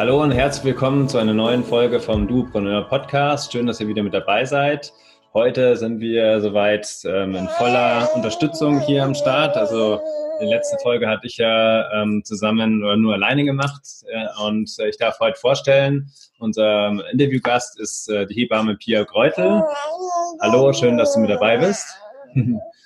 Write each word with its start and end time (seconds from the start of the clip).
Hallo 0.00 0.22
und 0.22 0.30
herzlich 0.30 0.64
willkommen 0.64 1.10
zu 1.10 1.18
einer 1.18 1.34
neuen 1.34 1.62
Folge 1.62 2.00
vom 2.00 2.26
Dupreneur 2.26 2.88
Podcast. 2.88 3.52
Schön, 3.52 3.66
dass 3.66 3.80
ihr 3.80 3.86
wieder 3.86 4.02
mit 4.02 4.14
dabei 4.14 4.46
seid. 4.46 4.94
Heute 5.34 5.76
sind 5.76 6.00
wir 6.00 6.40
soweit 6.40 6.88
ähm, 7.04 7.34
in 7.34 7.46
voller 7.48 8.08
Unterstützung 8.14 8.80
hier 8.80 9.04
am 9.04 9.14
Start. 9.14 9.58
Also 9.58 10.00
die 10.40 10.46
letzte 10.46 10.78
Folge 10.78 11.06
hatte 11.06 11.26
ich 11.26 11.36
ja 11.36 11.92
ähm, 11.92 12.22
zusammen 12.24 12.82
oder 12.82 12.96
nur 12.96 13.12
alleine 13.12 13.44
gemacht 13.44 13.82
äh, 14.10 14.24
und 14.42 14.74
äh, 14.78 14.88
ich 14.88 14.96
darf 14.96 15.20
heute 15.20 15.38
vorstellen, 15.38 16.10
unser 16.38 16.92
Interviewgast 17.12 17.78
ist 17.78 18.08
äh, 18.08 18.24
die 18.24 18.36
Hebamme 18.36 18.76
Pia 18.76 19.04
Greutel. 19.04 19.62
Hallo, 20.40 20.72
schön, 20.72 20.96
dass 20.96 21.12
du 21.12 21.20
mit 21.20 21.28
dabei 21.28 21.58
bist. 21.58 21.86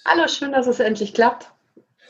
Hallo, 0.05 0.27
schön, 0.27 0.51
dass 0.51 0.67
es 0.67 0.81
endlich 0.81 1.15
klappt. 1.15 1.54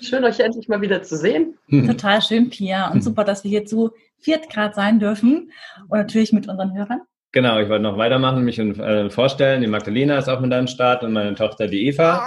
Schön, 0.01 0.25
euch 0.25 0.41
endlich 0.41 0.69
mal 0.69 0.81
wieder 0.81 1.03
zu 1.03 1.17
sehen. 1.17 1.57
Total 1.71 2.21
schön, 2.21 2.51
Pia. 2.51 2.91
Und 2.91 3.03
super, 3.03 3.25
dass 3.25 3.45
wir 3.45 3.51
hier 3.51 3.65
zu 3.65 3.93
viert 4.19 4.51
Grad 4.51 4.75
sein 4.75 4.99
dürfen. 4.99 5.51
Und 5.89 5.99
natürlich 5.99 6.33
mit 6.33 6.49
unseren 6.49 6.77
Hörern. 6.77 7.01
Genau, 7.33 7.59
ich 7.59 7.69
wollte 7.69 7.83
noch 7.83 7.99
weitermachen, 7.99 8.45
mich 8.45 8.59
äh, 8.59 9.11
vorstellen. 9.11 9.61
Die 9.61 9.67
Magdalena 9.67 10.19
ist 10.19 10.29
auch 10.29 10.41
mit 10.41 10.53
am 10.53 10.69
Start 10.69 11.03
und 11.03 11.13
meine 11.13 11.35
Tochter, 11.35 11.67
die 11.67 11.89
Eva. 11.89 12.25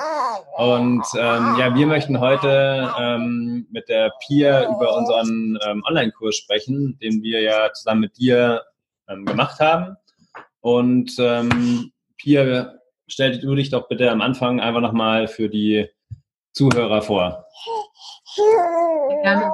Und 0.57 1.05
ähm, 1.17 1.55
ja, 1.57 1.73
wir 1.73 1.87
möchten 1.87 2.19
heute 2.19 2.91
ähm, 2.99 3.67
mit 3.71 3.87
der 3.89 4.11
Pia 4.25 4.63
über 4.63 4.97
unseren 4.97 5.57
ähm, 5.65 5.83
Online-Kurs 5.87 6.35
sprechen, 6.35 6.97
den 7.01 7.21
wir 7.21 7.41
ja 7.41 7.71
zusammen 7.73 8.01
mit 8.01 8.17
dir 8.17 8.63
ähm, 9.07 9.25
gemacht 9.25 9.59
haben. 9.59 9.95
Und 10.59 11.11
ähm, 11.19 11.91
Pia, 12.17 12.73
stell 13.07 13.39
du 13.39 13.55
dich 13.55 13.69
doch 13.69 13.87
bitte 13.87 14.11
am 14.11 14.21
Anfang 14.21 14.59
einfach 14.59 14.81
nochmal 14.81 15.27
für 15.27 15.47
die 15.47 15.87
Zuhörer 16.57 17.03
vor. 17.03 17.45
Ja, 19.23 19.53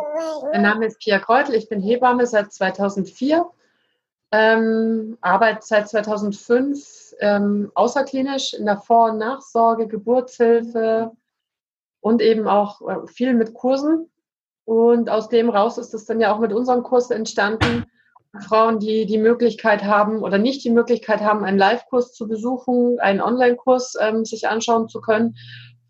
mein 0.54 0.62
Name 0.62 0.86
ist 0.86 1.00
Pia 1.00 1.20
Kreutel, 1.20 1.54
ich 1.56 1.68
bin 1.68 1.82
Hebamme 1.82 2.26
seit 2.26 2.54
2004, 2.54 3.46
ähm, 4.32 5.18
arbeite 5.20 5.60
seit 5.64 5.90
2005 5.90 7.16
ähm, 7.20 7.72
außerklinisch 7.76 8.54
in 8.54 8.66
der 8.66 8.78
Vor- 8.78 9.12
und 9.12 9.18
Nachsorge, 9.18 9.88
Geburtshilfe 9.90 11.12
und 12.00 12.22
eben 12.22 12.48
auch 12.48 12.82
äh, 12.88 13.08
viel 13.08 13.34
mit 13.34 13.54
Kursen. 13.54 14.10
Und 14.64 15.10
aus 15.10 15.28
dem 15.28 15.50
raus 15.50 15.78
ist 15.78 15.94
es 15.94 16.06
dann 16.06 16.22
ja 16.22 16.34
auch 16.34 16.40
mit 16.40 16.54
unserem 16.54 16.84
Kurs 16.84 17.12
entstanden. 17.12 17.86
Frauen, 18.48 18.80
die 18.80 19.06
die 19.06 19.18
Möglichkeit 19.18 19.84
haben 19.84 20.24
oder 20.24 20.38
nicht 20.38 20.64
die 20.64 20.72
Möglichkeit 20.72 21.20
haben, 21.22 21.44
einen 21.44 21.60
Live-Kurs 21.60 22.14
zu 22.14 22.28
besuchen, 22.28 22.98
einen 23.00 23.22
Online-Kurs 23.22 23.96
ähm, 24.00 24.26
sich 24.26 24.48
anschauen 24.48 24.88
zu 24.88 25.02
können, 25.02 25.36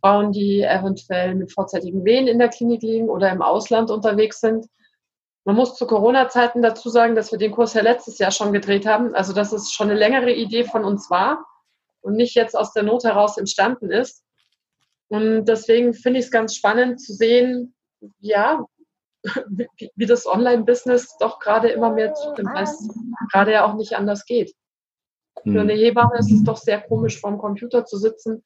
Frauen, 0.03 0.33
die 0.33 0.61
eventuell 0.61 1.33
mit 1.33 1.53
vorzeitigen 1.53 2.03
Wehen 2.03 2.27
in 2.27 2.37
der 2.37 2.49
Klinik 2.49 2.81
liegen 2.81 3.09
oder 3.09 3.31
im 3.31 3.41
Ausland 3.41 3.89
unterwegs 3.89 4.41
sind. 4.41 4.67
Man 5.45 5.55
muss 5.55 5.75
zu 5.75 5.87
Corona-Zeiten 5.87 6.61
dazu 6.61 6.89
sagen, 6.89 7.15
dass 7.15 7.31
wir 7.31 7.39
den 7.39 7.53
Kurs 7.53 7.73
ja 7.73 7.81
letztes 7.81 8.17
Jahr 8.17 8.31
schon 8.31 8.51
gedreht 8.51 8.85
haben. 8.85 9.15
Also, 9.15 9.31
dass 9.31 9.53
es 9.53 9.71
schon 9.71 9.89
eine 9.89 9.97
längere 9.97 10.33
Idee 10.33 10.65
von 10.65 10.83
uns 10.83 11.09
war 11.09 11.45
und 12.01 12.17
nicht 12.17 12.35
jetzt 12.35 12.57
aus 12.57 12.73
der 12.73 12.83
Not 12.83 13.05
heraus 13.05 13.37
entstanden 13.37 13.91
ist. 13.91 14.25
Und 15.07 15.45
deswegen 15.45 15.93
finde 15.93 16.19
ich 16.19 16.25
es 16.25 16.31
ganz 16.31 16.53
spannend 16.53 16.99
zu 16.99 17.13
sehen, 17.13 17.73
ja, 18.19 18.65
wie, 19.47 19.69
wie 19.95 20.05
das 20.05 20.25
Online-Business 20.25 21.15
doch 21.17 21.39
gerade 21.39 21.69
immer 21.69 21.91
mehr 21.91 22.13
zunimmt, 22.13 22.53
weil 22.53 22.63
es 22.63 22.89
gerade 23.31 23.53
ja 23.53 23.65
auch 23.65 23.75
nicht 23.75 23.93
anders 23.93 24.25
geht. 24.25 24.53
Für 25.43 25.61
eine 25.61 25.73
hm. 25.73 25.79
Hebamme 25.79 26.17
ist 26.17 26.31
es 26.31 26.43
doch 26.43 26.57
sehr 26.57 26.81
komisch, 26.81 27.21
vorm 27.21 27.37
Computer 27.37 27.85
zu 27.85 27.97
sitzen 27.97 28.43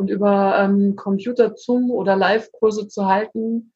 und 0.00 0.08
über 0.08 0.58
ähm, 0.58 0.96
Computer 0.96 1.54
Zoom 1.56 1.90
oder 1.90 2.16
Live-Kurse 2.16 2.88
zu 2.88 3.06
halten, 3.06 3.72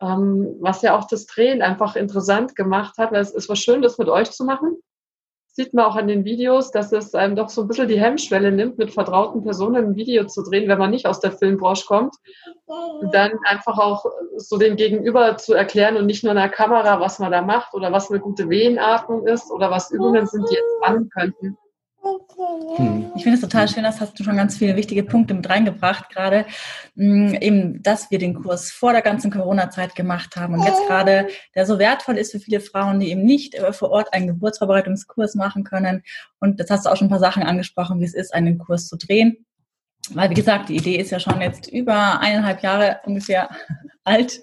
ähm, 0.00 0.56
was 0.60 0.80
ja 0.80 0.98
auch 0.98 1.06
das 1.06 1.26
Drehen 1.26 1.60
einfach 1.60 1.94
interessant 1.94 2.56
gemacht 2.56 2.96
hat. 2.96 3.12
Es, 3.12 3.34
es 3.34 3.48
war 3.48 3.56
schön, 3.56 3.82
das 3.82 3.98
mit 3.98 4.08
euch 4.08 4.30
zu 4.30 4.44
machen. 4.44 4.78
Sieht 5.48 5.74
man 5.74 5.84
auch 5.84 5.96
an 5.96 6.08
den 6.08 6.24
Videos, 6.24 6.70
dass 6.70 6.90
es 6.92 7.14
einem 7.14 7.36
doch 7.36 7.50
so 7.50 7.62
ein 7.62 7.68
bisschen 7.68 7.88
die 7.88 8.00
Hemmschwelle 8.00 8.50
nimmt, 8.50 8.78
mit 8.78 8.92
vertrauten 8.92 9.42
Personen 9.42 9.76
ein 9.76 9.96
Video 9.96 10.24
zu 10.24 10.42
drehen, 10.42 10.68
wenn 10.68 10.78
man 10.78 10.90
nicht 10.90 11.06
aus 11.06 11.20
der 11.20 11.32
Filmbranche 11.32 11.86
kommt. 11.86 12.14
Und 12.66 13.14
dann 13.14 13.32
einfach 13.44 13.78
auch 13.78 14.06
so 14.36 14.56
dem 14.56 14.76
Gegenüber 14.76 15.36
zu 15.36 15.52
erklären 15.52 15.96
und 15.96 16.06
nicht 16.06 16.24
nur 16.24 16.32
in 16.32 16.38
der 16.38 16.48
Kamera, 16.48 17.00
was 17.00 17.18
man 17.18 17.32
da 17.32 17.42
macht 17.42 17.74
oder 17.74 17.92
was 17.92 18.10
eine 18.10 18.20
gute 18.20 18.48
Wehenatmung 18.48 19.26
ist 19.26 19.50
oder 19.50 19.70
was 19.70 19.90
Übungen 19.90 20.26
sind, 20.26 20.48
die 20.50 20.56
entspannen 20.56 21.10
könnten. 21.10 21.58
Hm. 22.76 23.12
Ich 23.16 23.22
finde 23.22 23.36
es 23.36 23.40
total 23.40 23.66
schön, 23.66 23.84
das 23.84 24.00
hast 24.00 24.18
du 24.18 24.24
schon 24.24 24.36
ganz 24.36 24.58
viele 24.58 24.76
wichtige 24.76 25.02
Punkte 25.02 25.32
mit 25.32 25.48
reingebracht, 25.48 26.10
gerade 26.10 26.44
hm, 26.94 27.34
eben, 27.34 27.82
dass 27.82 28.10
wir 28.10 28.18
den 28.18 28.34
Kurs 28.34 28.70
vor 28.70 28.92
der 28.92 29.00
ganzen 29.00 29.30
Corona-Zeit 29.30 29.94
gemacht 29.94 30.36
haben 30.36 30.54
und 30.54 30.62
jetzt 30.62 30.86
gerade, 30.86 31.28
der 31.54 31.64
so 31.64 31.78
wertvoll 31.78 32.18
ist 32.18 32.32
für 32.32 32.40
viele 32.40 32.60
Frauen, 32.60 33.00
die 33.00 33.10
eben 33.10 33.24
nicht 33.24 33.54
äh, 33.54 33.72
vor 33.72 33.90
Ort 33.90 34.12
einen 34.12 34.26
Geburtsvorbereitungskurs 34.26 35.34
machen 35.34 35.64
können. 35.64 36.02
Und 36.38 36.60
das 36.60 36.68
hast 36.70 36.84
du 36.84 36.90
auch 36.90 36.96
schon 36.96 37.06
ein 37.06 37.10
paar 37.10 37.20
Sachen 37.20 37.42
angesprochen, 37.42 38.00
wie 38.00 38.04
es 38.04 38.14
ist, 38.14 38.34
einen 38.34 38.58
Kurs 38.58 38.86
zu 38.86 38.96
drehen. 38.96 39.46
Weil, 40.10 40.30
wie 40.30 40.34
gesagt, 40.34 40.68
die 40.68 40.76
Idee 40.76 40.96
ist 40.96 41.10
ja 41.10 41.18
schon 41.18 41.40
jetzt 41.40 41.68
über 41.68 42.20
eineinhalb 42.20 42.62
Jahre 42.62 43.00
ungefähr 43.04 43.48
alt. 44.04 44.40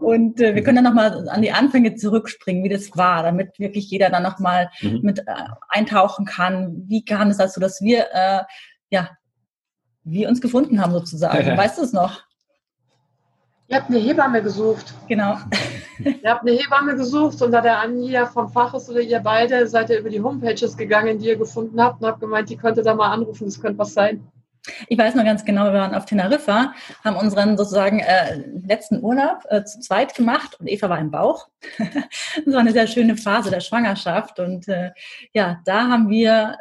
Und 0.00 0.40
äh, 0.40 0.54
wir 0.54 0.62
können 0.62 0.82
dann 0.82 0.92
nochmal 0.92 1.28
an 1.28 1.42
die 1.42 1.52
Anfänge 1.52 1.94
zurückspringen, 1.94 2.64
wie 2.64 2.68
das 2.68 2.96
war, 2.96 3.22
damit 3.22 3.58
wirklich 3.58 3.90
jeder 3.90 4.10
dann 4.10 4.22
nochmal 4.22 4.70
mhm. 4.80 5.00
mit 5.02 5.20
äh, 5.20 5.24
eintauchen 5.68 6.24
kann. 6.24 6.84
Wie 6.86 7.04
kam 7.04 7.28
es 7.28 7.36
dazu, 7.36 7.60
dass 7.60 7.80
wir, 7.80 8.06
äh, 8.12 8.42
ja, 8.90 9.10
wir 10.04 10.28
uns 10.28 10.40
gefunden 10.40 10.80
haben 10.80 10.92
sozusagen? 10.92 11.46
Ja. 11.46 11.56
Weißt 11.56 11.78
du 11.78 11.82
es 11.82 11.92
noch? 11.92 12.22
Ihr 13.70 13.76
habt 13.76 13.88
eine 13.88 14.00
Hebamme 14.00 14.42
gesucht. 14.42 14.94
Genau. 15.06 15.36
ihr 16.00 16.30
habt 16.30 16.40
eine 16.40 16.58
Hebamme 16.58 16.96
gesucht 16.96 17.40
und 17.40 17.52
da 17.52 17.60
der 17.60 17.78
Anja 17.78 18.26
vom 18.26 18.48
Fach 18.48 18.74
ist 18.74 18.90
oder 18.90 19.00
ihr 19.00 19.20
beide 19.20 19.68
seid 19.68 19.90
ihr 19.90 20.00
über 20.00 20.10
die 20.10 20.20
Homepages 20.20 20.76
gegangen, 20.76 21.20
die 21.20 21.26
ihr 21.26 21.36
gefunden 21.36 21.80
habt 21.80 22.02
und 22.02 22.08
habt 22.08 22.20
gemeint, 22.20 22.50
die 22.50 22.56
könnte 22.56 22.82
da 22.82 22.94
mal 22.94 23.12
anrufen, 23.12 23.44
das 23.44 23.60
könnte 23.60 23.78
was 23.78 23.94
sein. 23.94 24.26
Ich 24.88 24.98
weiß 24.98 25.14
noch 25.14 25.24
ganz 25.24 25.44
genau, 25.44 25.64
wir 25.64 25.72
waren 25.72 25.94
auf 25.94 26.04
Teneriffa, 26.04 26.74
haben 27.02 27.16
unseren 27.16 27.56
sozusagen 27.56 28.00
äh, 28.00 28.36
letzten 28.66 29.02
Urlaub 29.02 29.44
äh, 29.48 29.64
zu 29.64 29.80
zweit 29.80 30.14
gemacht 30.14 30.58
und 30.60 30.66
Eva 30.66 30.88
war 30.88 30.98
im 30.98 31.10
Bauch. 31.10 31.48
das 31.78 32.54
war 32.54 32.60
eine 32.60 32.72
sehr 32.72 32.86
schöne 32.86 33.16
Phase 33.16 33.50
der 33.50 33.60
Schwangerschaft 33.60 34.38
und 34.38 34.68
äh, 34.68 34.90
ja, 35.32 35.60
da 35.64 35.88
haben 35.88 36.10
wir 36.10 36.58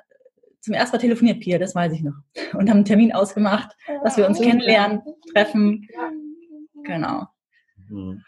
zum 0.62 0.74
ersten 0.74 0.96
Mal 0.96 1.02
telefoniert, 1.02 1.40
Pia, 1.40 1.58
das 1.58 1.76
weiß 1.76 1.94
ich 1.94 2.02
noch, 2.02 2.16
und 2.54 2.70
haben 2.70 2.78
einen 2.78 2.86
Termin 2.86 3.14
ausgemacht, 3.14 3.76
dass 4.04 4.18
wir 4.18 4.28
uns 4.28 4.40
kennenlernen, 4.40 5.02
treffen. 5.34 5.88
Genau. 6.84 7.28
Mhm. 7.90 8.24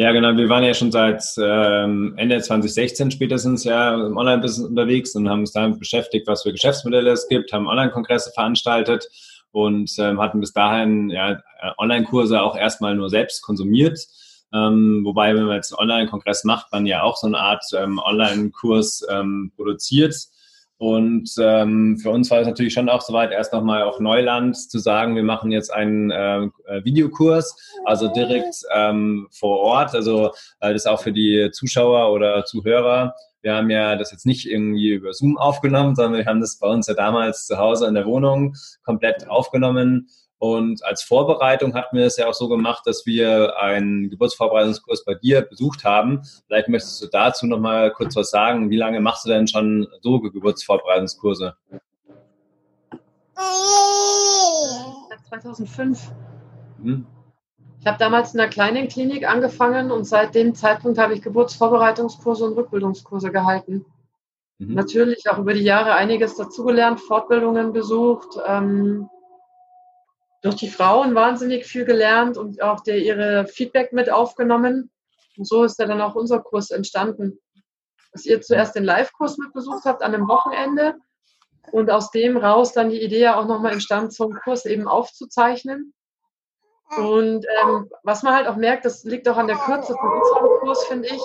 Ja, 0.00 0.12
genau. 0.12 0.36
Wir 0.36 0.48
waren 0.48 0.62
ja 0.62 0.74
schon 0.74 0.92
seit 0.92 1.24
ähm, 1.42 2.14
Ende 2.16 2.40
2016 2.40 3.10
spätestens 3.10 3.64
ja 3.64 3.94
im 3.94 4.16
Online-Business 4.16 4.68
unterwegs 4.68 5.16
und 5.16 5.28
haben 5.28 5.40
uns 5.40 5.50
damit 5.50 5.80
beschäftigt, 5.80 6.28
was 6.28 6.44
für 6.44 6.52
Geschäftsmodelle 6.52 7.10
es 7.10 7.26
gibt, 7.26 7.52
haben 7.52 7.66
Online-Kongresse 7.66 8.30
veranstaltet 8.30 9.08
und 9.50 9.90
ähm, 9.98 10.20
hatten 10.20 10.38
bis 10.38 10.52
dahin 10.52 11.10
ja, 11.10 11.40
Online-Kurse 11.78 12.40
auch 12.40 12.56
erstmal 12.56 12.94
nur 12.94 13.10
selbst 13.10 13.42
konsumiert. 13.42 13.98
Ähm, 14.54 15.00
wobei, 15.04 15.34
wenn 15.34 15.46
man 15.46 15.56
jetzt 15.56 15.72
einen 15.72 15.90
Online-Kongress 15.90 16.44
macht, 16.44 16.70
man 16.70 16.86
ja 16.86 17.02
auch 17.02 17.16
so 17.16 17.26
eine 17.26 17.40
Art 17.40 17.64
ähm, 17.76 17.98
Online-Kurs 17.98 19.04
ähm, 19.10 19.50
produziert 19.56 20.14
und 20.78 21.28
ähm, 21.40 21.98
für 21.98 22.10
uns 22.10 22.30
war 22.30 22.38
es 22.38 22.46
natürlich 22.46 22.72
schon 22.72 22.88
auch 22.88 23.00
soweit, 23.00 23.32
erst 23.32 23.52
nochmal 23.52 23.82
auch 23.82 23.98
Neuland 23.98 24.56
zu 24.56 24.78
sagen, 24.78 25.16
wir 25.16 25.24
machen 25.24 25.50
jetzt 25.50 25.72
einen 25.72 26.12
äh, 26.12 26.44
äh, 26.66 26.84
Videokurs, 26.84 27.56
also 27.84 28.06
direkt 28.06 28.62
ähm, 28.72 29.26
vor 29.32 29.58
Ort. 29.58 29.94
Also 29.96 30.30
äh, 30.60 30.72
das 30.72 30.86
auch 30.86 31.00
für 31.00 31.12
die 31.12 31.50
Zuschauer 31.52 32.12
oder 32.12 32.44
Zuhörer. 32.44 33.14
Wir 33.42 33.54
haben 33.54 33.70
ja 33.70 33.96
das 33.96 34.12
jetzt 34.12 34.24
nicht 34.24 34.48
irgendwie 34.48 34.90
über 34.90 35.12
Zoom 35.12 35.36
aufgenommen, 35.36 35.96
sondern 35.96 36.18
wir 36.18 36.26
haben 36.26 36.40
das 36.40 36.58
bei 36.60 36.68
uns 36.68 36.86
ja 36.86 36.94
damals 36.94 37.46
zu 37.46 37.58
Hause 37.58 37.88
in 37.88 37.94
der 37.94 38.06
Wohnung 38.06 38.54
komplett 38.84 39.28
aufgenommen 39.28 40.08
und 40.38 40.84
als 40.84 41.02
Vorbereitung 41.02 41.74
hatten 41.74 41.96
wir 41.96 42.06
es 42.06 42.16
ja 42.16 42.28
auch 42.28 42.34
so 42.34 42.48
gemacht, 42.48 42.82
dass 42.86 43.06
wir 43.06 43.58
einen 43.58 44.08
Geburtsvorbereitungskurs 44.10 45.04
bei 45.04 45.14
dir 45.14 45.42
besucht 45.42 45.84
haben. 45.84 46.22
Vielleicht 46.46 46.68
möchtest 46.68 47.02
du 47.02 47.06
dazu 47.08 47.46
noch 47.46 47.58
mal 47.58 47.92
kurz 47.92 48.14
was 48.14 48.30
sagen. 48.30 48.70
Wie 48.70 48.76
lange 48.76 49.00
machst 49.00 49.24
du 49.24 49.30
denn 49.30 49.48
schon 49.48 49.88
so 50.00 50.20
Geburtsvorbereitungskurse? 50.20 51.56
2005. 55.28 56.12
Hm. 56.82 57.06
Ich 57.80 57.86
habe 57.86 57.98
damals 57.98 58.34
in 58.34 58.40
einer 58.40 58.48
kleinen 58.48 58.88
Klinik 58.88 59.28
angefangen 59.28 59.90
und 59.90 60.04
seit 60.04 60.34
dem 60.34 60.54
Zeitpunkt 60.54 60.98
habe 60.98 61.14
ich 61.14 61.22
Geburtsvorbereitungskurse 61.22 62.44
und 62.44 62.56
Rückbildungskurse 62.56 63.30
gehalten. 63.30 63.84
Mhm. 64.58 64.74
Natürlich 64.74 65.28
auch 65.30 65.38
über 65.38 65.54
die 65.54 65.62
Jahre 65.62 65.94
einiges 65.94 66.36
dazugelernt, 66.36 67.00
Fortbildungen 67.00 67.72
besucht. 67.72 68.38
Ähm, 68.46 69.08
durch 70.42 70.56
die 70.56 70.68
Frauen 70.68 71.14
wahnsinnig 71.14 71.66
viel 71.66 71.84
gelernt 71.84 72.36
und 72.36 72.62
auch 72.62 72.80
der, 72.80 72.98
ihre 72.98 73.46
Feedback 73.46 73.92
mit 73.92 74.10
aufgenommen. 74.10 74.90
Und 75.36 75.46
so 75.46 75.64
ist 75.64 75.78
ja 75.78 75.86
dann 75.86 76.00
auch 76.00 76.14
unser 76.14 76.40
Kurs 76.40 76.70
entstanden. 76.70 77.38
Dass 78.12 78.24
ihr 78.24 78.40
zuerst 78.40 78.74
den 78.74 78.84
Live-Kurs 78.84 79.38
mitbesucht 79.38 79.84
habt 79.84 80.02
an 80.02 80.14
einem 80.14 80.28
Wochenende 80.28 80.96
und 81.72 81.90
aus 81.90 82.10
dem 82.10 82.36
raus 82.36 82.72
dann 82.72 82.90
die 82.90 83.02
Idee 83.02 83.20
ja 83.20 83.36
auch 83.38 83.46
nochmal 83.46 83.72
entstand, 83.72 84.12
so 84.14 84.24
einen 84.24 84.38
Kurs 84.40 84.64
eben 84.64 84.88
aufzuzeichnen. 84.88 85.92
Und 86.96 87.44
ähm, 87.62 87.90
was 88.02 88.22
man 88.22 88.34
halt 88.34 88.46
auch 88.46 88.56
merkt, 88.56 88.86
das 88.86 89.04
liegt 89.04 89.28
auch 89.28 89.36
an 89.36 89.46
der 89.46 89.58
Kürze 89.58 89.94
von 89.94 90.10
unserem 90.10 90.60
Kurs, 90.60 90.84
finde 90.86 91.08
ich. 91.08 91.20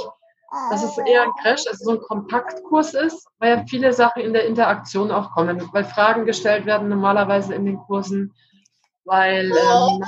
dass 0.69 0.83
es 0.83 0.97
eher 0.97 1.23
ein 1.23 1.31
Crash, 1.41 1.65
also 1.67 1.85
so 1.85 1.91
ein 1.91 2.01
Kompaktkurs 2.01 2.93
ist, 2.93 3.27
weil 3.39 3.57
ja 3.57 3.65
viele 3.67 3.93
Sachen 3.93 4.21
in 4.21 4.33
der 4.33 4.45
Interaktion 4.45 5.11
auch 5.11 5.31
kommen, 5.31 5.67
weil 5.71 5.83
Fragen 5.83 6.25
gestellt 6.25 6.65
werden 6.65 6.89
normalerweise 6.89 7.55
in 7.55 7.65
den 7.65 7.77
Kursen, 7.77 8.33
weil 9.05 9.45
ähm, 9.45 9.51
man 9.51 10.01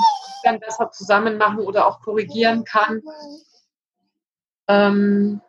dann 0.44 0.60
besser 0.60 0.92
zusammen 0.92 1.38
machen 1.38 1.60
oder 1.60 1.88
auch 1.88 2.00
korrigieren 2.02 2.64
kann. 2.64 3.02
Ähm, 4.68 5.42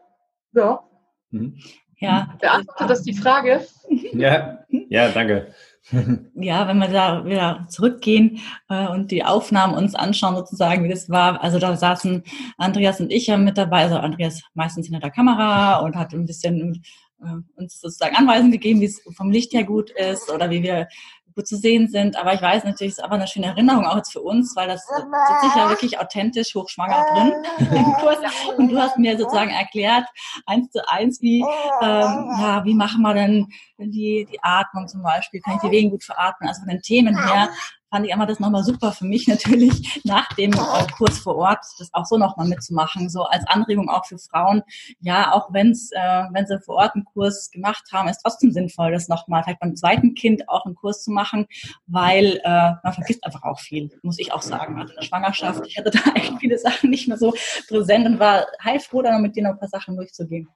ja. 0.53 0.83
Mhm. 1.31 1.59
Ja. 1.99 2.35
Beantwortet 2.41 2.91
das 2.91 3.03
die 3.03 3.15
Frage? 3.15 3.67
Ja, 4.13 4.65
ja, 4.89 5.09
danke. 5.11 5.55
Ja, 6.35 6.67
wenn 6.67 6.79
wir 6.79 6.89
da 6.89 7.25
wieder 7.25 7.65
zurückgehen 7.69 8.41
äh, 8.69 8.89
und 8.89 9.13
die 9.13 9.25
Aufnahmen 9.25 9.75
uns 9.75 9.95
anschauen, 9.95 10.35
sozusagen, 10.35 10.83
wie 10.83 10.89
das 10.89 11.09
war. 11.09 11.43
Also 11.43 11.61
da 11.61 11.77
saßen 11.77 12.25
Andreas 12.59 13.01
und 13.01 13.13
ich 13.13 13.29
ja 13.29 13.37
mit 13.37 13.57
dabei, 13.57 13.85
also 13.85 13.97
Andreas 13.97 14.43
meistens 14.55 14.87
hinter 14.87 15.01
der 15.01 15.13
Kamera 15.13 15.79
und 15.79 15.95
hat 15.95 16.13
ein 16.13 16.27
bisschen 16.27 16.83
äh, 17.21 17.61
uns 17.61 17.81
sozusagen 17.81 18.17
Anweisungen 18.17 18.53
gegeben, 18.53 18.81
wie 18.81 18.87
es 18.87 19.01
vom 19.17 19.31
Licht 19.31 19.53
her 19.53 19.65
gut 19.65 19.91
ist 19.91 20.31
oder 20.31 20.51
wie 20.51 20.65
wir 20.65 20.89
gut 21.37 21.47
zu 21.47 21.57
sehen 21.57 21.87
sind. 21.87 22.17
Aber 22.17 22.35
ich 22.35 22.43
weiß 22.43 22.65
natürlich, 22.65 22.93
es 22.93 22.99
ist 22.99 23.05
aber 23.05 23.15
eine 23.15 23.29
schöne 23.29 23.47
Erinnerung 23.47 23.85
auch 23.85 23.97
jetzt 23.97 24.13
für 24.13 24.23
uns, 24.23 24.57
weil 24.57 24.67
das 24.67 24.87
sitzt 24.87 25.43
sich 25.43 25.55
ja 25.55 25.69
wirklich 25.69 26.01
authentisch 26.01 26.55
hochschwanger 26.55 27.05
drin 27.13 27.33
im 27.59 27.93
Kurs. 27.95 28.17
Und 28.57 28.73
du 28.73 28.79
hast 28.79 28.99
mir 28.99 29.19
sozusagen 29.19 29.51
erklärt, 29.51 30.07
eins 30.47 30.71
zu 30.71 30.89
eins, 30.89 31.21
wie, 31.21 31.41
ähm, 31.83 32.31
ja, 32.41 32.63
wie 32.65 32.75
machen 32.75 33.03
wir 33.03 33.15
denn 33.15 33.47
die, 33.79 34.27
die 34.31 34.43
Atmung 34.43 34.89
zum 34.89 35.03
Beispiel? 35.03 35.41
Kann 35.41 35.57
ich 35.57 35.61
die 35.61 35.71
Wehen 35.71 35.91
gut 35.91 36.03
veratmen? 36.03 36.49
Also 36.49 36.61
von 36.61 36.71
den 36.71 36.81
Themen 36.81 37.17
her 37.17 37.51
fand 37.91 38.07
ich 38.07 38.13
immer 38.13 38.27
das 38.27 38.41
nochmal 38.41 38.65
super 38.65 38.93
für 38.93 39.05
mich 39.05 39.29
natürlich 39.29 40.01
nach 40.05 40.29
dem 40.35 40.53
äh, 40.53 40.87
Kurs 40.97 41.19
vor 41.19 41.37
Ort, 41.37 41.65
das 41.79 41.93
auch 41.93 42.07
so 42.07 42.17
nochmal 42.17 42.49
mitzumachen, 42.49 43.09
so 43.09 43.25
als 43.25 43.47
Anregung 43.47 43.89
auch 43.89 44.05
für 44.07 44.19
Frauen. 44.19 44.63
Ja, 45.01 45.33
auch 45.33 45.53
wenn's, 45.53 45.91
äh, 45.93 46.25
wenn 46.33 46.47
sie 46.47 46.61
vor 46.61 46.77
Ort 46.77 46.95
einen 46.95 47.05
Kurs 47.05 47.51
gemacht 47.51 47.85
haben, 47.93 48.09
ist 48.09 48.21
trotzdem 48.23 48.53
sinnvoll, 48.53 48.93
das 48.93 49.09
nochmal 49.09 49.43
vielleicht 49.43 49.61
beim 49.61 49.77
zweiten 49.77 50.15
Kind 50.15 50.49
auch 50.49 50.65
einen 50.65 50.75
Kurs 50.75 51.03
zu 51.03 51.11
machen, 51.11 51.47
weil 51.87 52.41
äh, 52.45 52.73
man 52.83 52.93
vergisst 52.93 53.25
einfach 53.25 53.43
auch 53.43 53.61
viel, 53.61 53.91
muss 54.03 54.19
ich 54.19 54.33
auch 54.33 54.43
sagen. 54.43 54.79
Also 54.79 54.93
in 54.93 54.97
der 55.01 55.07
Schwangerschaft, 55.07 55.67
ich 55.67 55.79
hatte 55.79 55.91
da 55.91 56.01
echt 56.15 56.35
viele 56.39 56.59
Sachen 56.59 56.91
nicht 56.91 57.09
mehr 57.09 57.19
so 57.19 57.35
präsent 57.69 58.07
und 58.07 58.19
war 58.19 58.47
heilfroh, 58.63 59.03
dann 59.03 59.23
mit 59.23 59.37
dir 59.37 59.45
noch 59.45 59.51
ein 59.51 59.59
paar 59.59 59.69
Sachen 59.69 59.97
durchzugehen. 59.97 60.49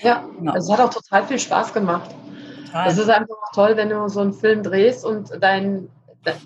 Ja, 0.00 0.24
genau. 0.38 0.54
es 0.54 0.70
hat 0.70 0.80
auch 0.80 0.90
total 0.90 1.26
viel 1.26 1.38
Spaß 1.38 1.72
gemacht. 1.72 2.10
Total. 2.66 2.88
Es 2.88 2.98
ist 2.98 3.10
einfach 3.10 3.36
toll, 3.54 3.76
wenn 3.76 3.90
du 3.90 4.08
so 4.08 4.20
einen 4.20 4.32
Film 4.32 4.62
drehst 4.62 5.04
und 5.04 5.30
dein 5.40 5.90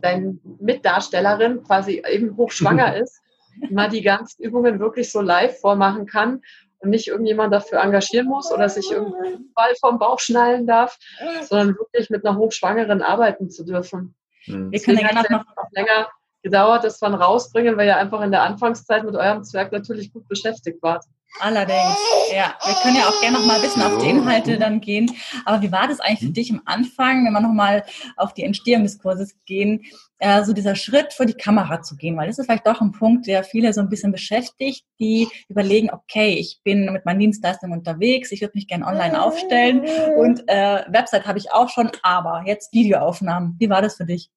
deine 0.00 0.38
Mitdarstellerin 0.60 1.62
quasi 1.62 2.02
eben 2.08 2.36
hochschwanger 2.36 2.96
ist, 3.02 3.22
mal 3.70 3.88
die 3.88 4.02
ganzen 4.02 4.42
Übungen 4.42 4.80
wirklich 4.80 5.10
so 5.10 5.20
live 5.20 5.58
vormachen 5.60 6.06
kann 6.06 6.42
und 6.78 6.90
nicht 6.90 7.08
irgendjemand 7.08 7.52
dafür 7.52 7.80
engagieren 7.80 8.26
muss 8.26 8.52
oder 8.52 8.68
sich 8.68 8.90
irgendeinen 8.90 9.52
Ball 9.54 9.74
vom 9.80 9.98
Bauch 9.98 10.20
schnallen 10.20 10.66
darf, 10.66 10.98
sondern 11.42 11.76
wirklich 11.76 12.10
mit 12.10 12.24
einer 12.24 12.36
Hochschwangeren 12.36 13.02
arbeiten 13.02 13.50
zu 13.50 13.64
dürfen. 13.64 14.14
Mhm. 14.46 14.70
Wir 14.70 14.80
können 14.80 14.98
ja 14.98 15.12
noch 15.12 15.44
länger 15.72 16.08
gedauert, 16.42 16.84
das 16.84 16.98
dann 16.98 17.14
rausbringen, 17.14 17.76
weil 17.76 17.88
ihr 17.88 17.96
einfach 17.96 18.20
in 18.20 18.30
der 18.30 18.42
Anfangszeit 18.42 19.04
mit 19.04 19.16
eurem 19.16 19.42
Zwerg 19.42 19.72
natürlich 19.72 20.12
gut 20.12 20.28
beschäftigt 20.28 20.82
wart. 20.82 21.04
Allerdings, 21.40 21.96
ja. 22.32 22.54
Wir 22.64 22.74
können 22.82 22.96
ja 22.96 23.08
auch 23.08 23.20
gerne 23.20 23.38
noch 23.38 23.46
mal 23.46 23.56
ein 23.56 23.62
bisschen 23.62 23.82
auf 23.82 23.98
die 23.98 24.08
Inhalte 24.08 24.58
dann 24.58 24.80
gehen. 24.80 25.10
Aber 25.44 25.60
wie 25.60 25.70
war 25.70 25.86
das 25.86 26.00
eigentlich 26.00 26.20
für 26.20 26.26
mhm. 26.26 26.32
dich 26.34 26.50
am 26.50 26.62
Anfang, 26.64 27.26
wenn 27.26 27.32
wir 27.32 27.40
noch 27.40 27.52
mal 27.52 27.84
auf 28.16 28.32
die 28.32 28.42
Entstehung 28.42 28.84
des 28.84 28.98
Kurses 28.98 29.36
gehen, 29.44 29.84
äh, 30.18 30.42
so 30.44 30.54
dieser 30.54 30.74
Schritt 30.74 31.12
vor 31.12 31.26
die 31.26 31.34
Kamera 31.34 31.82
zu 31.82 31.96
gehen? 31.96 32.16
Weil 32.16 32.28
das 32.28 32.38
ist 32.38 32.46
vielleicht 32.46 32.66
doch 32.66 32.80
ein 32.80 32.92
Punkt, 32.92 33.26
der 33.26 33.44
viele 33.44 33.72
so 33.72 33.80
ein 33.80 33.90
bisschen 33.90 34.12
beschäftigt, 34.12 34.86
die 34.98 35.28
überlegen, 35.48 35.90
okay, 35.90 36.34
ich 36.34 36.60
bin 36.64 36.90
mit 36.92 37.04
meinen 37.04 37.20
Dienstleistungen 37.20 37.76
unterwegs, 37.78 38.32
ich 38.32 38.40
würde 38.40 38.52
mich 38.54 38.66
gerne 38.66 38.86
online 38.86 39.22
aufstellen 39.22 39.80
und 40.16 40.42
äh, 40.48 40.84
Website 40.88 41.26
habe 41.26 41.38
ich 41.38 41.52
auch 41.52 41.68
schon, 41.68 41.90
aber 42.02 42.44
jetzt 42.46 42.72
Videoaufnahmen. 42.72 43.56
Wie 43.58 43.68
war 43.68 43.82
das 43.82 43.96
für 43.96 44.06
dich? 44.06 44.30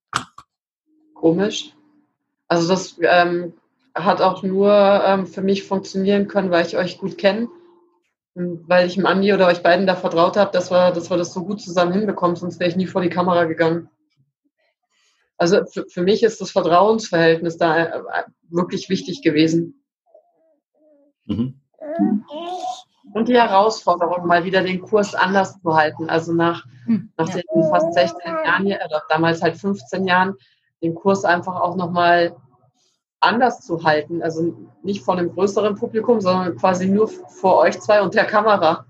Komisch. 1.13 1.73
Also 2.47 2.67
das 2.67 2.97
ähm, 3.01 3.53
hat 4.03 4.21
auch 4.21 4.43
nur 4.43 4.71
ähm, 4.71 5.27
für 5.27 5.41
mich 5.41 5.63
funktionieren 5.63 6.27
können, 6.27 6.51
weil 6.51 6.65
ich 6.65 6.77
euch 6.77 6.97
gut 6.97 7.17
kenne. 7.17 7.47
Weil 8.35 8.87
ich 8.87 8.95
dem 8.95 9.05
Andi 9.05 9.33
oder 9.33 9.47
euch 9.47 9.63
beiden 9.63 9.87
da 9.87 9.95
vertraut 9.95 10.37
habe, 10.37 10.51
dass 10.51 10.71
wir, 10.71 10.91
dass 10.91 11.09
wir 11.09 11.17
das 11.17 11.33
so 11.33 11.43
gut 11.43 11.61
zusammen 11.61 11.93
hinbekommen, 11.93 12.35
sonst 12.35 12.59
wäre 12.59 12.69
ich 12.69 12.75
nie 12.75 12.85
vor 12.85 13.01
die 13.01 13.09
Kamera 13.09 13.45
gegangen. 13.45 13.89
Also 15.37 15.65
für, 15.65 15.85
für 15.89 16.03
mich 16.03 16.21
ist 16.23 16.39
das 16.41 16.51
Vertrauensverhältnis 16.51 17.57
da 17.57 17.85
äh, 17.85 18.23
wirklich 18.49 18.89
wichtig 18.89 19.21
gewesen. 19.21 19.83
Mhm. 21.25 21.59
Und 23.13 23.27
die 23.27 23.37
Herausforderung, 23.37 24.27
mal 24.27 24.43
wieder 24.43 24.61
den 24.61 24.81
Kurs 24.81 25.15
anders 25.15 25.59
zu 25.61 25.75
halten. 25.75 26.09
Also 26.09 26.33
nach, 26.33 26.65
hm, 26.85 27.11
nach 27.17 27.29
den 27.29 27.43
fast 27.69 27.93
16 27.93 28.19
Jahren, 28.45 28.65
oder 28.65 29.01
damals 29.09 29.41
halt 29.41 29.57
15 29.57 30.05
Jahren, 30.05 30.35
den 30.81 30.93
Kurs 30.93 31.25
einfach 31.25 31.59
auch 31.59 31.75
nochmal 31.75 32.35
anders 33.19 33.61
zu 33.61 33.83
halten. 33.83 34.21
Also 34.21 34.53
nicht 34.83 35.03
vor 35.03 35.17
einem 35.17 35.33
größeren 35.33 35.75
Publikum, 35.75 36.21
sondern 36.21 36.55
quasi 36.57 36.87
nur 36.87 37.07
vor 37.07 37.57
euch 37.57 37.79
zwei 37.79 38.01
und 38.01 38.13
der 38.13 38.25
Kamera. 38.25 38.85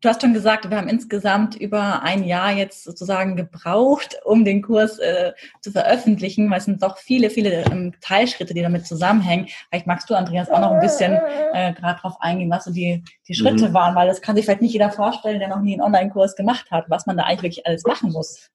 Du 0.00 0.08
hast 0.08 0.22
schon 0.22 0.32
gesagt, 0.32 0.70
wir 0.70 0.76
haben 0.76 0.88
insgesamt 0.88 1.56
über 1.56 2.02
ein 2.02 2.24
Jahr 2.24 2.52
jetzt 2.52 2.84
sozusagen 2.84 3.36
gebraucht, 3.36 4.16
um 4.24 4.44
den 4.44 4.62
Kurs 4.62 4.98
äh, 4.98 5.32
zu 5.60 5.72
veröffentlichen, 5.72 6.50
weil 6.50 6.58
es 6.58 6.64
sind 6.64 6.82
doch 6.82 6.96
viele, 6.96 7.28
viele 7.28 7.64
ähm, 7.64 7.92
Teilschritte, 8.00 8.54
die 8.54 8.62
damit 8.62 8.86
zusammenhängen. 8.86 9.48
Vielleicht 9.68 9.86
magst 9.86 10.08
du, 10.08 10.14
Andreas, 10.14 10.50
auch 10.50 10.60
noch 10.60 10.70
ein 10.70 10.80
bisschen 10.80 11.18
äh, 11.52 11.74
gerade 11.74 12.00
darauf 12.00 12.20
eingehen, 12.20 12.50
was 12.50 12.64
so 12.64 12.72
die, 12.72 13.02
die 13.26 13.34
Schritte 13.34 13.68
mhm. 13.68 13.74
waren, 13.74 13.94
weil 13.94 14.06
das 14.06 14.22
kann 14.22 14.36
sich 14.36 14.44
vielleicht 14.44 14.62
nicht 14.62 14.72
jeder 14.72 14.90
vorstellen, 14.90 15.40
der 15.40 15.48
noch 15.48 15.60
nie 15.60 15.74
einen 15.74 15.82
Online-Kurs 15.82 16.36
gemacht 16.36 16.70
hat, 16.70 16.84
was 16.88 17.06
man 17.06 17.16
da 17.16 17.24
eigentlich 17.24 17.42
wirklich 17.42 17.66
alles 17.66 17.82
machen 17.84 18.12
muss. 18.12 18.50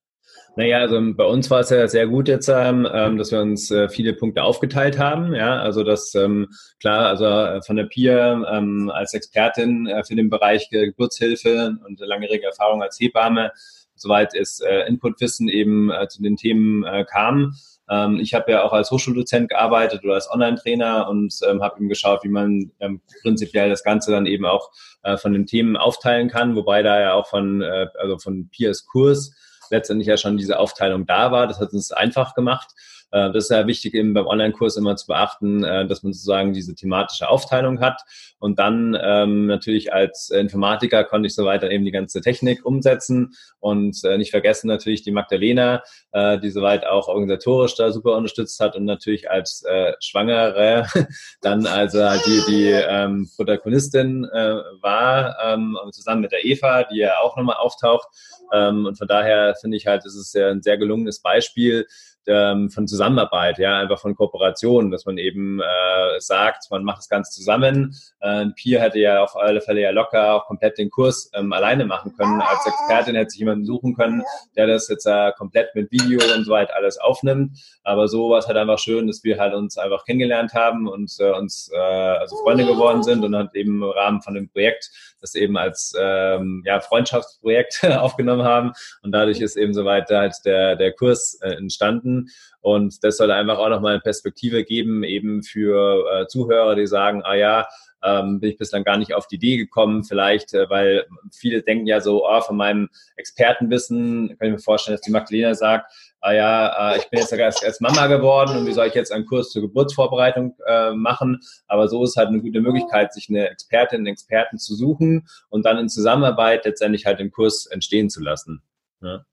Naja, 0.56 0.80
also 0.80 1.02
bei 1.16 1.24
uns 1.24 1.50
war 1.50 1.62
es 1.62 1.72
ja 1.72 1.88
sehr 1.88 2.06
gut 2.06 2.28
jetzt, 2.28 2.48
ähm, 2.48 2.88
ähm, 2.92 3.18
dass 3.18 3.32
wir 3.32 3.42
uns 3.42 3.72
äh, 3.72 3.90
viele 3.90 4.14
Punkte 4.14 4.44
aufgeteilt 4.44 5.00
haben. 5.00 5.34
Ja, 5.34 5.60
also 5.60 5.84
das 5.84 6.14
ähm, 6.14 6.48
klar, 6.80 7.08
also 7.08 7.26
äh, 7.26 7.62
von 7.64 7.76
der 7.76 7.86
Pia 7.86 8.34
ähm, 8.56 8.92
als 8.94 9.16
Expertin 9.16 9.88
äh, 9.88 10.04
für 10.04 10.16
den 10.16 10.30
Bereich 10.30 10.70
Geburtshilfe 10.70 11.76
und 11.88 12.00
langjährige 12.00 12.46
Erfahrung 12.46 12.84
als 12.84 13.00
Hebamme, 13.00 13.52
soweit 13.96 14.36
es 14.36 14.60
äh, 14.60 14.82
Inputwissen 14.88 15.50
eben 15.50 15.90
äh, 15.90 16.08
zu 16.08 16.22
den 16.22 16.38
Themen 16.38 16.86
kam. 17.08 17.56
Ähm, 17.90 18.20
ich 18.22 18.36
habe 18.36 18.52
ja 18.52 18.62
auch 18.62 18.74
als 18.74 18.92
Hochschuldozent 18.92 19.50
gearbeitet 19.50 20.04
oder 20.04 20.14
als 20.14 20.30
Online-Trainer 20.30 21.10
und 21.10 21.34
ähm, 21.50 21.64
habe 21.64 21.78
eben 21.80 21.90
geschaut, 21.90 22.24
wie 22.24 22.30
man 22.30 22.72
ähm, 22.80 23.02
prinzipiell 23.24 23.70
das 23.70 23.84
Ganze 23.84 24.12
dann 24.12 24.28
eben 24.28 24.46
auch 24.46 24.70
von 25.18 25.34
den 25.34 25.46
Themen 25.46 25.76
aufteilen 25.76 26.30
kann, 26.30 26.56
wobei 26.56 26.82
da 26.82 26.98
ja 27.02 27.14
auch 27.14 27.28
von, 27.28 27.62
also 27.62 28.18
von 28.20 28.48
Pias 28.48 28.86
Kurs 28.86 29.36
letztendlich 29.74 30.08
ja 30.08 30.18
schon 30.18 30.38
diese 30.38 30.60
Aufteilung 30.60 31.06
da 31.06 31.32
war. 31.32 31.48
Das 31.48 31.60
hat 31.60 31.74
uns 31.74 31.92
einfach 31.92 32.34
gemacht. 32.36 32.70
Äh, 33.14 33.32
das 33.32 33.46
ist 33.46 33.52
ja 33.52 33.68
wichtig 33.68 33.94
eben 33.94 34.14
beim 34.14 34.26
Online-Kurs 34.26 34.76
immer 34.76 34.96
zu 34.96 35.08
beachten, 35.08 35.64
äh, 35.64 35.88
dass 35.88 36.04
man 36.04 36.14
sozusagen 36.14 36.54
diese 36.54 36.74
thematische 36.74 37.30
Aufteilung 37.30 37.80
hat. 37.80 38.02
Und 38.40 38.60
dann 38.60 38.98
ähm, 39.02 39.46
natürlich 39.46 39.94
als 39.94 40.30
Informatiker 40.30 41.04
konnte 41.04 41.28
ich 41.28 41.36
so 41.36 41.46
weiter 41.46 41.72
eben 41.72 41.86
die 41.86 41.92
ganze 41.92 42.22
Technik 42.22 42.66
umsetzen 42.66 43.36
und 43.60 44.04
äh, 44.04 44.18
nicht 44.18 44.32
vergessen 44.32 44.68
natürlich 44.68 45.04
die 45.04 45.12
Magdalena, 45.12 45.84
äh, 46.12 46.40
die 46.40 46.50
soweit 46.50 46.86
auch 46.86 47.08
organisatorisch 47.08 47.76
da 47.76 47.92
super 47.92 48.18
unterstützt 48.18 48.60
hat 48.60 48.76
und 48.76 48.86
natürlich 48.86 49.30
als 49.30 49.64
äh, 49.64 49.94
Schwangere 50.00 50.88
dann 51.42 51.68
also 51.68 52.00
die, 52.26 52.42
die 52.50 52.70
ähm, 52.72 53.30
Protagonistin 53.36 54.26
äh, 54.26 54.56
war, 54.82 55.38
ähm, 55.46 55.78
zusammen 55.92 56.22
mit 56.22 56.32
der 56.32 56.44
Eva, 56.44 56.84
die 56.84 56.98
ja 56.98 57.20
auch 57.22 57.38
nochmal 57.38 57.58
auftaucht. 57.58 58.08
Ähm, 58.52 58.88
und 58.88 58.98
von 58.98 59.08
daher 59.08 59.56
finde 59.62 59.78
ich 59.78 59.88
halt, 59.88 60.06
es 60.06 60.16
ist 60.16 60.36
ein 60.36 60.62
sehr 60.62 60.78
gelungenes 60.78 61.22
Beispiel, 61.22 61.88
ähm, 62.28 62.70
von 62.70 62.88
Zusammenarbeit, 62.88 63.58
ja, 63.58 63.80
einfach 63.80 64.00
von 64.00 64.16
Kooperation, 64.16 64.92
dass 64.92 65.06
man 65.06 65.18
eben 65.18 65.60
äh, 65.60 66.20
sagt, 66.20 66.70
man 66.72 66.84
macht 66.84 67.00
das 67.00 67.10
Ganze 67.10 67.32
zusammen. 67.32 67.96
Äh, 68.20 68.48
Pia 68.56 68.80
hätte 68.80 69.00
ja 69.00 69.24
auf 69.24 69.36
alle 69.36 69.62
Fälle 69.62 69.82
ja 69.82 69.92
locker 69.92 70.34
auch 70.34 70.46
komplett 70.46 70.78
den 70.78 70.90
Kurs 70.90 71.30
ähm, 71.34 71.54
alleine 71.54 71.86
machen 71.86 72.16
können. 72.16 72.42
Als 72.42 72.66
Expertin 72.66 73.16
hätte 73.16 73.32
sich 73.32 73.40
jemanden 73.40 73.66
suchen 73.66 73.96
können, 73.96 74.24
der 74.56 74.68
das 74.68 74.88
jetzt 74.88 75.06
äh, 75.06 75.32
komplett 75.38 75.76
mit 75.76 75.92
Video 75.92 76.20
und 76.36 76.46
so 76.46 76.52
weiter 76.52 76.76
alles 76.76 76.98
aufnimmt. 76.98 77.58
Aber 77.84 78.08
so 78.08 78.30
war 78.30 78.40
es 78.40 78.48
halt 78.48 78.58
einfach 78.58 78.80
schön, 78.80 79.08
dass 79.08 79.24
wir 79.24 79.40
halt 79.40 79.54
uns 79.54 79.78
einfach 79.78 80.06
kennengelernt 80.06 80.54
haben 80.54 80.88
und 80.88 81.12
äh, 81.20 81.32
uns 81.32 81.70
äh, 81.74 81.78
also 81.78 82.38
Freunde 82.38 82.66
geworden 82.66 83.04
sind 83.04 83.24
und 83.24 83.36
halt 83.36 83.54
eben 83.56 83.64
im 83.74 83.84
Rahmen 83.84 84.22
von 84.22 84.34
dem 84.34 84.50
Projekt 84.50 84.92
das 85.24 85.36
eben 85.36 85.58
als 85.58 85.96
ähm, 86.00 86.64
ja, 86.66 86.80
Freundschaftsprojekt 86.82 87.84
aufgenommen 87.98 88.44
haben. 88.44 88.74
Und 89.02 89.12
dadurch 89.14 89.40
ist 89.40 89.56
eben 89.56 89.74
soweit 89.74 90.10
halt 90.10 90.36
der, 90.46 90.76
der 90.76 90.92
Kurs 90.92 91.40
äh, 91.42 91.54
entstanden 91.54 92.13
finden. 92.14 92.30
Und 92.62 93.04
das 93.04 93.18
soll 93.18 93.32
einfach 93.32 93.58
auch 93.60 93.70
nochmal 93.70 93.94
eine 93.94 94.02
Perspektive 94.02 94.64
geben, 94.64 95.04
eben 95.04 95.44
für 95.44 96.06
äh, 96.12 96.28
Zuhörer, 96.28 96.76
die 96.76 96.88
sagen, 96.88 97.22
ah 97.24 97.36
ja, 97.36 97.68
ähm, 98.06 98.42
bin 98.42 98.52
ich 98.52 98.58
bislang 98.58 98.84
gar 98.84 98.98
nicht 98.98 99.14
auf 99.14 99.28
die 99.28 99.36
Idee 99.36 99.56
gekommen, 99.56 100.04
vielleicht, 100.04 100.54
äh, 100.54 100.70
weil 100.70 101.06
viele 101.32 101.62
denken 101.62 101.88
ja 101.88 102.02
so, 102.02 102.28
oh, 102.28 102.42
von 102.42 102.58
meinem 102.58 102.90
Expertenwissen, 103.16 104.36
kann 104.38 104.48
ich 104.48 104.54
mir 104.54 104.60
vorstellen, 104.60 104.96
dass 104.96 105.06
die 105.06 105.12
Magdalena 105.12 105.56
sagt, 105.56 105.92
ah 106.20 106.34
ja, 106.34 106.94
äh, 106.94 106.98
ich 106.98 107.10
bin 107.10 107.20
jetzt 107.20 107.32
erst, 107.32 107.64
erst 107.64 107.82
Mama 107.82 108.08
geworden 108.08 108.58
und 108.58 108.66
wie 108.68 108.74
soll 108.74 108.88
ich 108.88 108.94
jetzt 108.94 109.14
einen 109.14 109.26
Kurs 109.26 109.52
zur 109.52 109.62
Geburtsvorbereitung 109.62 110.56
äh, 110.68 110.92
machen? 110.92 111.40
Aber 111.68 111.88
so 111.88 112.04
ist 112.04 112.18
halt 112.18 112.28
eine 112.28 112.42
gute 112.42 112.60
Möglichkeit, 112.60 113.14
sich 113.14 113.30
eine 113.30 113.50
Expertin, 113.50 114.00
einen 114.00 114.08
Experten 114.08 114.58
zu 114.58 114.76
suchen 114.76 115.28
und 115.50 115.66
dann 115.66 115.78
in 115.78 115.88
Zusammenarbeit 115.88 116.66
letztendlich 116.66 117.06
halt 117.06 117.20
den 117.20 117.32
Kurs 117.32 117.68
entstehen 117.68 118.10
zu 118.10 118.22
lassen. 118.22 118.62
Ja. 119.02 119.26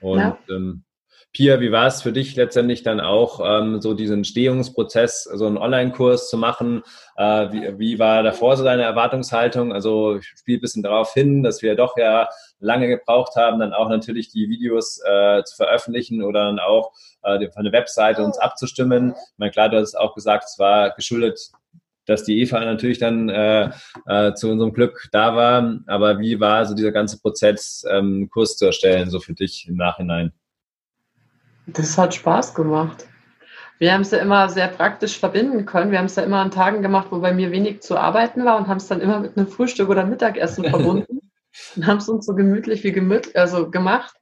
Und 0.00 0.18
ja. 0.18 0.38
ähm, 0.50 0.84
Pia, 1.32 1.60
wie 1.60 1.72
war 1.72 1.86
es 1.86 2.02
für 2.02 2.12
dich 2.12 2.36
letztendlich 2.36 2.82
dann 2.82 3.00
auch, 3.00 3.40
ähm, 3.42 3.80
so 3.80 3.94
diesen 3.94 4.18
Entstehungsprozess, 4.18 5.24
so 5.24 5.46
einen 5.46 5.56
Online-Kurs 5.56 6.28
zu 6.28 6.36
machen? 6.36 6.82
Äh, 7.16 7.52
wie, 7.52 7.78
wie 7.78 7.98
war 7.98 8.22
davor 8.22 8.58
so 8.58 8.64
deine 8.64 8.82
Erwartungshaltung? 8.82 9.72
Also 9.72 10.16
ich 10.16 10.26
spiele 10.26 10.58
ein 10.58 10.60
bisschen 10.60 10.82
darauf 10.82 11.14
hin, 11.14 11.42
dass 11.42 11.62
wir 11.62 11.74
doch 11.74 11.96
ja 11.96 12.28
lange 12.60 12.86
gebraucht 12.86 13.34
haben, 13.36 13.60
dann 13.60 13.72
auch 13.72 13.88
natürlich 13.88 14.30
die 14.30 14.50
Videos 14.50 15.00
äh, 15.06 15.42
zu 15.44 15.56
veröffentlichen 15.56 16.22
oder 16.22 16.44
dann 16.44 16.58
auch 16.58 16.92
äh, 17.22 17.48
von 17.50 17.64
der 17.64 17.72
Webseite 17.72 18.22
uns 18.22 18.36
abzustimmen. 18.36 19.14
Ich 19.16 19.38
meine, 19.38 19.52
klar, 19.52 19.70
du 19.70 19.78
hast 19.78 19.94
auch 19.94 20.14
gesagt, 20.14 20.44
es 20.44 20.58
war 20.58 20.90
geschuldet 20.90 21.50
dass 22.04 22.24
die 22.24 22.40
Eva 22.40 22.58
natürlich 22.64 22.98
dann 22.98 23.28
äh, 23.28 23.70
äh, 24.06 24.34
zu 24.34 24.50
unserem 24.50 24.72
Glück 24.72 25.08
da 25.12 25.36
war. 25.36 25.78
Aber 25.86 26.18
wie 26.18 26.40
war 26.40 26.66
so 26.66 26.74
dieser 26.74 26.90
ganze 26.90 27.20
Prozess, 27.20 27.84
ähm, 27.88 28.28
Kurs 28.28 28.56
zu 28.56 28.66
erstellen, 28.66 29.08
so 29.08 29.20
für 29.20 29.34
dich 29.34 29.68
im 29.68 29.76
Nachhinein? 29.76 30.32
Das 31.66 31.96
hat 31.96 32.14
Spaß 32.14 32.54
gemacht. 32.54 33.06
Wir 33.78 33.92
haben 33.92 34.02
es 34.02 34.10
ja 34.10 34.18
immer 34.18 34.48
sehr 34.48 34.68
praktisch 34.68 35.18
verbinden 35.18 35.64
können. 35.66 35.90
Wir 35.90 35.98
haben 35.98 36.06
es 36.06 36.16
ja 36.16 36.22
immer 36.22 36.38
an 36.38 36.50
Tagen 36.50 36.82
gemacht, 36.82 37.08
wo 37.10 37.18
bei 37.18 37.32
mir 37.32 37.50
wenig 37.50 37.82
zu 37.82 37.96
arbeiten 37.96 38.44
war 38.44 38.56
und 38.56 38.68
haben 38.68 38.76
es 38.76 38.86
dann 38.86 39.00
immer 39.00 39.20
mit 39.20 39.36
einem 39.36 39.48
Frühstück 39.48 39.88
oder 39.88 40.04
Mittagessen 40.04 40.64
verbunden 40.64 41.20
und 41.76 41.86
haben 41.86 41.98
es 41.98 42.08
uns 42.08 42.26
so 42.26 42.34
gemütlich 42.34 42.84
wie 42.84 42.92
gemüt 42.92 43.34
also 43.34 43.70
gemacht. 43.70 44.14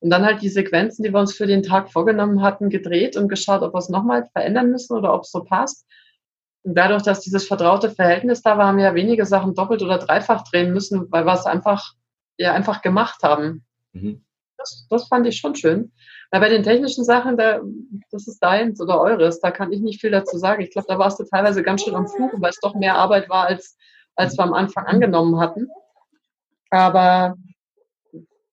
Und 0.00 0.10
dann 0.10 0.24
halt 0.24 0.42
die 0.42 0.48
Sequenzen, 0.48 1.02
die 1.02 1.12
wir 1.12 1.20
uns 1.20 1.32
für 1.32 1.46
den 1.46 1.62
Tag 1.62 1.90
vorgenommen 1.90 2.42
hatten, 2.42 2.68
gedreht 2.68 3.16
und 3.16 3.28
geschaut, 3.28 3.62
ob 3.62 3.72
wir 3.72 3.78
es 3.78 3.88
nochmal 3.88 4.28
verändern 4.32 4.70
müssen 4.70 4.96
oder 4.96 5.14
ob 5.14 5.22
es 5.22 5.30
so 5.30 5.44
passt. 5.44 5.86
Und 6.62 6.74
dadurch, 6.76 7.02
dass 7.02 7.20
dieses 7.20 7.46
vertraute 7.46 7.90
Verhältnis 7.90 8.42
da 8.42 8.58
war, 8.58 8.66
haben 8.66 8.78
wir 8.78 8.84
ja 8.84 8.94
wenige 8.94 9.26
Sachen 9.26 9.54
doppelt 9.54 9.82
oder 9.82 9.98
dreifach 9.98 10.44
drehen 10.44 10.72
müssen, 10.72 11.10
weil 11.10 11.24
wir 11.24 11.34
es 11.34 11.46
einfach, 11.46 11.92
ja, 12.36 12.52
einfach 12.52 12.82
gemacht 12.82 13.22
haben. 13.22 13.64
Mhm. 13.92 14.24
Das, 14.58 14.86
das 14.90 15.08
fand 15.08 15.26
ich 15.26 15.36
schon 15.36 15.54
schön. 15.54 15.92
Na, 16.30 16.38
bei 16.38 16.48
den 16.48 16.62
technischen 16.62 17.04
Sachen, 17.04 17.36
da, 17.36 17.60
das 18.10 18.26
ist 18.26 18.40
deins 18.40 18.80
oder 18.80 19.00
eures, 19.00 19.40
da 19.40 19.50
kann 19.50 19.72
ich 19.72 19.80
nicht 19.80 20.00
viel 20.00 20.10
dazu 20.10 20.38
sagen. 20.38 20.62
Ich 20.62 20.70
glaube, 20.70 20.86
da 20.88 20.98
warst 20.98 21.18
du 21.20 21.24
teilweise 21.24 21.62
ganz 21.62 21.82
schön 21.82 21.94
am 21.94 22.08
Fluchen, 22.08 22.40
weil 22.40 22.50
es 22.50 22.60
doch 22.60 22.74
mehr 22.74 22.96
Arbeit 22.96 23.28
war, 23.28 23.46
als, 23.46 23.76
als 24.16 24.36
wir 24.36 24.44
am 24.44 24.54
Anfang 24.54 24.86
angenommen 24.86 25.38
hatten. 25.38 25.68
Aber 26.70 27.36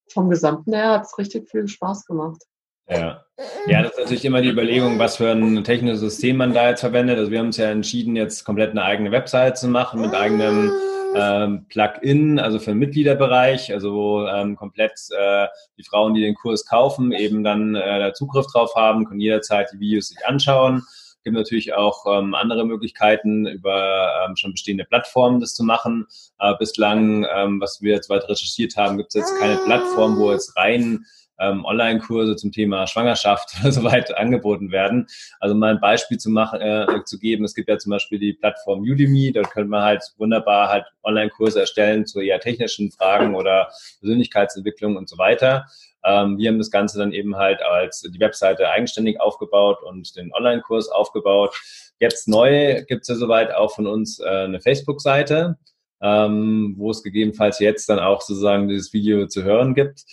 vom 0.10 0.30
Gesamten 0.30 0.74
her 0.74 0.92
hat 0.92 1.06
es 1.06 1.18
richtig 1.18 1.50
viel 1.50 1.68
Spaß 1.68 2.06
gemacht. 2.06 2.44
Ja. 2.90 3.24
ja, 3.68 3.84
das 3.84 3.94
ist 3.94 4.00
natürlich 4.00 4.26
immer 4.26 4.42
die 4.42 4.50
Überlegung, 4.50 5.00
was 5.00 5.16
für 5.16 5.32
ein 5.32 5.64
technisches 5.64 6.02
System 6.02 6.38
man 6.38 6.54
da 6.54 6.70
jetzt 6.70 6.82
verwendet. 6.82 7.18
Also 7.18 7.32
wir 7.32 7.40
haben 7.40 7.48
uns 7.48 7.58
ja 7.58 7.70
entschieden, 7.72 8.18
jetzt 8.18 8.44
komplett 8.44 8.72
eine 8.72 8.84
eigene 8.84 9.12
Website 9.12 9.58
zu 9.58 9.70
machen 9.70 10.02
mit 10.02 10.14
eigenem 10.14 10.72
ähm, 11.16 11.66
Plugin, 11.70 12.40
also 12.40 12.60
für 12.60 12.72
den 12.72 12.80
Mitgliederbereich, 12.80 13.74
also 13.74 13.94
wo 13.94 14.26
ähm, 14.28 14.56
komplett 14.56 14.94
äh, 15.18 15.48
die 15.78 15.84
Frauen, 15.84 16.14
die 16.14 16.22
den 16.22 16.36
Kurs 16.36 16.66
kaufen, 16.66 17.12
eben 17.12 17.44
dann 17.44 17.76
äh, 17.76 18.14
Zugriff 18.14 18.48
drauf 18.48 18.76
haben, 18.76 19.06
können 19.06 19.20
jederzeit 19.20 19.70
die 19.74 19.80
Videos 19.80 20.08
sich 20.08 20.26
anschauen. 20.26 20.84
Gibt 21.24 21.36
natürlich 21.36 21.74
auch 21.74 22.06
ähm, 22.08 22.34
andere 22.34 22.66
Möglichkeiten, 22.66 23.46
über 23.46 24.26
ähm, 24.26 24.36
schon 24.36 24.54
bestehende 24.54 24.86
Plattformen 24.86 25.40
das 25.40 25.54
zu 25.54 25.64
machen. 25.64 26.08
Aber 26.38 26.58
bislang, 26.58 27.28
ähm, 27.36 27.62
was 27.62 27.82
wir 27.82 27.94
jetzt 27.94 28.10
weiter 28.10 28.30
recherchiert 28.30 28.76
haben, 28.76 28.98
gibt 28.98 29.10
es 29.10 29.22
jetzt 29.22 29.40
keine 29.40 29.58
Plattform, 29.58 30.18
wo 30.18 30.32
jetzt 30.32 30.58
rein 30.58 31.06
ähm, 31.42 31.66
Online-Kurse 31.66 32.36
zum 32.36 32.52
Thema 32.52 32.88
Schwangerschaft 32.88 33.56
oder 33.62 33.72
so 33.72 33.84
weiter 33.84 34.18
angeboten 34.20 34.72
werden. 34.72 35.08
Also 35.40 35.56
mal 35.56 35.72
ein 35.72 35.82
Beispiel 35.82 36.18
zu 36.18 36.30
machen, 36.30 36.62
äh, 36.62 36.86
zu 37.06 37.20
geben. 37.20 37.44
Es 37.44 37.56
gibt 37.56 37.70
ja 37.70 37.78
zum 37.78 37.90
Beispiel 37.90 38.20
die 38.20 38.34
Plattform 38.34 38.82
Udemy, 38.82 39.32
dort 39.34 39.52
könnte 39.52 39.70
man 39.70 39.84
halt 39.84 40.04
wunderbar 40.18 40.70
halt 40.70 40.86
Online-Kurse 41.04 41.60
erstellen 41.60 42.06
zu 42.06 42.22
eher 42.22 42.40
technischen 42.40 42.92
Fragen 42.92 43.36
oder 43.36 43.70
Persönlichkeitsentwicklung 44.00 44.96
und 44.96 45.10
so 45.10 45.18
weiter. 45.18 45.66
Ähm, 46.04 46.38
wir 46.38 46.50
haben 46.50 46.58
das 46.58 46.72
Ganze 46.72 46.98
dann 46.98 47.12
eben 47.12 47.36
halt 47.36 47.62
als 47.62 48.02
die 48.02 48.20
Webseite 48.20 48.70
eigenständig 48.70 49.20
aufgebaut 49.20 49.82
und 49.84 50.16
den 50.16 50.34
Online-Kurs 50.34 50.90
aufgebaut. 50.90 51.56
Jetzt 52.00 52.28
neu 52.28 52.84
gibt 52.88 53.04
es 53.04 53.10
ja 53.10 53.16
soweit 53.16 53.54
auch 53.54 53.76
von 53.76 53.88
uns 53.88 54.20
äh, 54.20 54.28
eine 54.28 54.60
Facebook-Seite, 54.60 55.58
ähm, 56.02 56.74
wo 56.78 56.90
es 56.90 57.04
gegebenenfalls 57.04 57.60
jetzt 57.60 57.88
dann 57.90 58.00
auch 58.00 58.22
sozusagen 58.22 58.68
dieses 58.68 58.94
Video 58.94 59.28
zu 59.28 59.44
hören 59.44 59.76
gibt. 59.76 60.04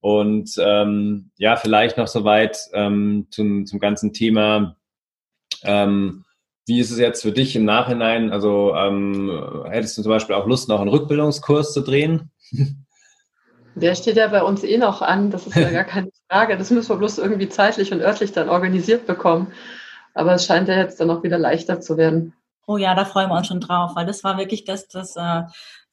Und 0.00 0.54
ähm, 0.58 1.30
ja, 1.36 1.56
vielleicht 1.56 1.96
noch 1.96 2.06
soweit 2.06 2.58
ähm, 2.72 3.26
zum, 3.30 3.66
zum 3.66 3.80
ganzen 3.80 4.12
Thema. 4.12 4.76
Ähm, 5.64 6.24
wie 6.66 6.80
ist 6.80 6.90
es 6.90 6.98
jetzt 6.98 7.22
für 7.22 7.32
dich 7.32 7.56
im 7.56 7.64
Nachhinein? 7.64 8.30
Also 8.30 8.74
ähm, 8.76 9.64
hättest 9.68 9.98
du 9.98 10.02
zum 10.02 10.10
Beispiel 10.10 10.36
auch 10.36 10.46
Lust, 10.46 10.68
noch 10.68 10.80
einen 10.80 10.90
Rückbildungskurs 10.90 11.72
zu 11.72 11.80
drehen? 11.80 12.30
Der 13.74 13.94
steht 13.94 14.16
ja 14.16 14.26
bei 14.26 14.42
uns 14.42 14.64
eh 14.64 14.76
noch 14.76 15.02
an, 15.02 15.30
das 15.30 15.46
ist 15.46 15.54
ja 15.54 15.70
gar 15.70 15.84
keine 15.84 16.10
Frage. 16.28 16.56
Das 16.56 16.70
müssen 16.70 16.88
wir 16.88 16.96
bloß 16.96 17.18
irgendwie 17.18 17.48
zeitlich 17.48 17.92
und 17.92 18.00
örtlich 18.00 18.32
dann 18.32 18.48
organisiert 18.48 19.06
bekommen. 19.06 19.52
Aber 20.14 20.34
es 20.34 20.46
scheint 20.46 20.68
ja 20.68 20.76
jetzt 20.76 21.00
dann 21.00 21.10
auch 21.10 21.22
wieder 21.22 21.38
leichter 21.38 21.80
zu 21.80 21.96
werden. 21.96 22.34
Oh 22.66 22.76
ja, 22.76 22.94
da 22.94 23.04
freuen 23.04 23.30
wir 23.30 23.36
uns 23.36 23.46
schon 23.46 23.60
drauf, 23.60 23.92
weil 23.94 24.04
das 24.04 24.24
war 24.24 24.36
wirklich 24.36 24.64
das, 24.64 24.88
das 24.88 25.16
äh, 25.16 25.42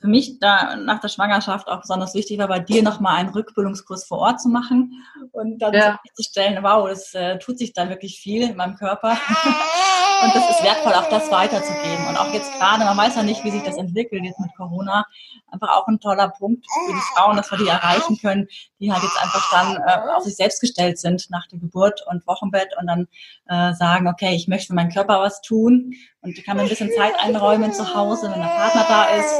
für 0.05 0.11
mich 0.11 0.39
da 0.39 0.75
nach 0.75 0.99
der 0.99 1.07
Schwangerschaft 1.07 1.67
auch 1.67 1.81
besonders 1.81 2.13
wichtig 2.13 2.37
war, 2.37 2.47
bei 2.47 2.59
dir 2.59 2.83
nochmal 2.83 3.15
einen 3.15 3.29
Rückbildungskurs 3.29 4.05
vor 4.05 4.19
Ort 4.19 4.39
zu 4.39 4.49
machen 4.49 5.03
und 5.31 5.57
dann 5.57 5.73
ja. 5.73 5.99
festzustellen, 6.05 6.61
wow, 6.61 6.87
es 6.87 7.15
äh, 7.15 7.39
tut 7.39 7.57
sich 7.57 7.73
da 7.73 7.89
wirklich 7.89 8.19
viel 8.19 8.43
in 8.43 8.55
meinem 8.55 8.75
Körper. 8.75 9.09
und 10.23 10.35
das 10.35 10.47
ist 10.51 10.63
wertvoll, 10.63 10.93
auch 10.93 11.09
das 11.09 11.31
weiterzugeben. 11.31 12.07
Und 12.07 12.17
auch 12.17 12.31
jetzt 12.33 12.53
gerade, 12.59 12.85
man 12.85 12.95
weiß 12.95 13.15
ja 13.15 13.23
nicht, 13.23 13.43
wie 13.43 13.49
sich 13.49 13.63
das 13.63 13.77
entwickelt 13.77 14.23
jetzt 14.23 14.39
mit 14.39 14.55
Corona, 14.55 15.05
einfach 15.51 15.69
auch 15.75 15.87
ein 15.87 15.99
toller 15.99 16.29
Punkt 16.29 16.63
für 16.85 16.93
die 16.93 17.15
Frauen, 17.15 17.37
dass 17.37 17.49
wir 17.49 17.57
die 17.57 17.67
erreichen 17.67 18.19
können, 18.21 18.47
die 18.79 18.91
halt 18.91 19.03
jetzt 19.03 19.21
einfach 19.21 19.51
dann 19.51 19.77
äh, 19.77 20.15
auf 20.15 20.23
sich 20.23 20.35
selbst 20.35 20.59
gestellt 20.59 20.97
sind 20.97 21.29
nach 21.29 21.47
der 21.47 21.59
Geburt 21.59 22.05
und 22.07 22.25
Wochenbett 22.27 22.75
und 22.79 22.87
dann 22.87 23.07
äh, 23.47 23.73
sagen, 23.75 24.07
okay, 24.07 24.35
ich 24.35 24.47
möchte 24.47 24.67
für 24.67 24.73
meinen 24.73 24.91
Körper 24.91 25.19
was 25.19 25.41
tun 25.41 25.93
und 26.21 26.43
kann 26.43 26.57
mir 26.57 26.63
ein 26.63 26.69
bisschen 26.69 26.91
Zeit 26.91 27.13
einräumen 27.19 27.71
zu 27.71 27.95
Hause, 27.95 28.31
wenn 28.31 28.41
der 28.41 28.47
Partner 28.47 28.85
da 28.87 29.03
ist 29.15 29.35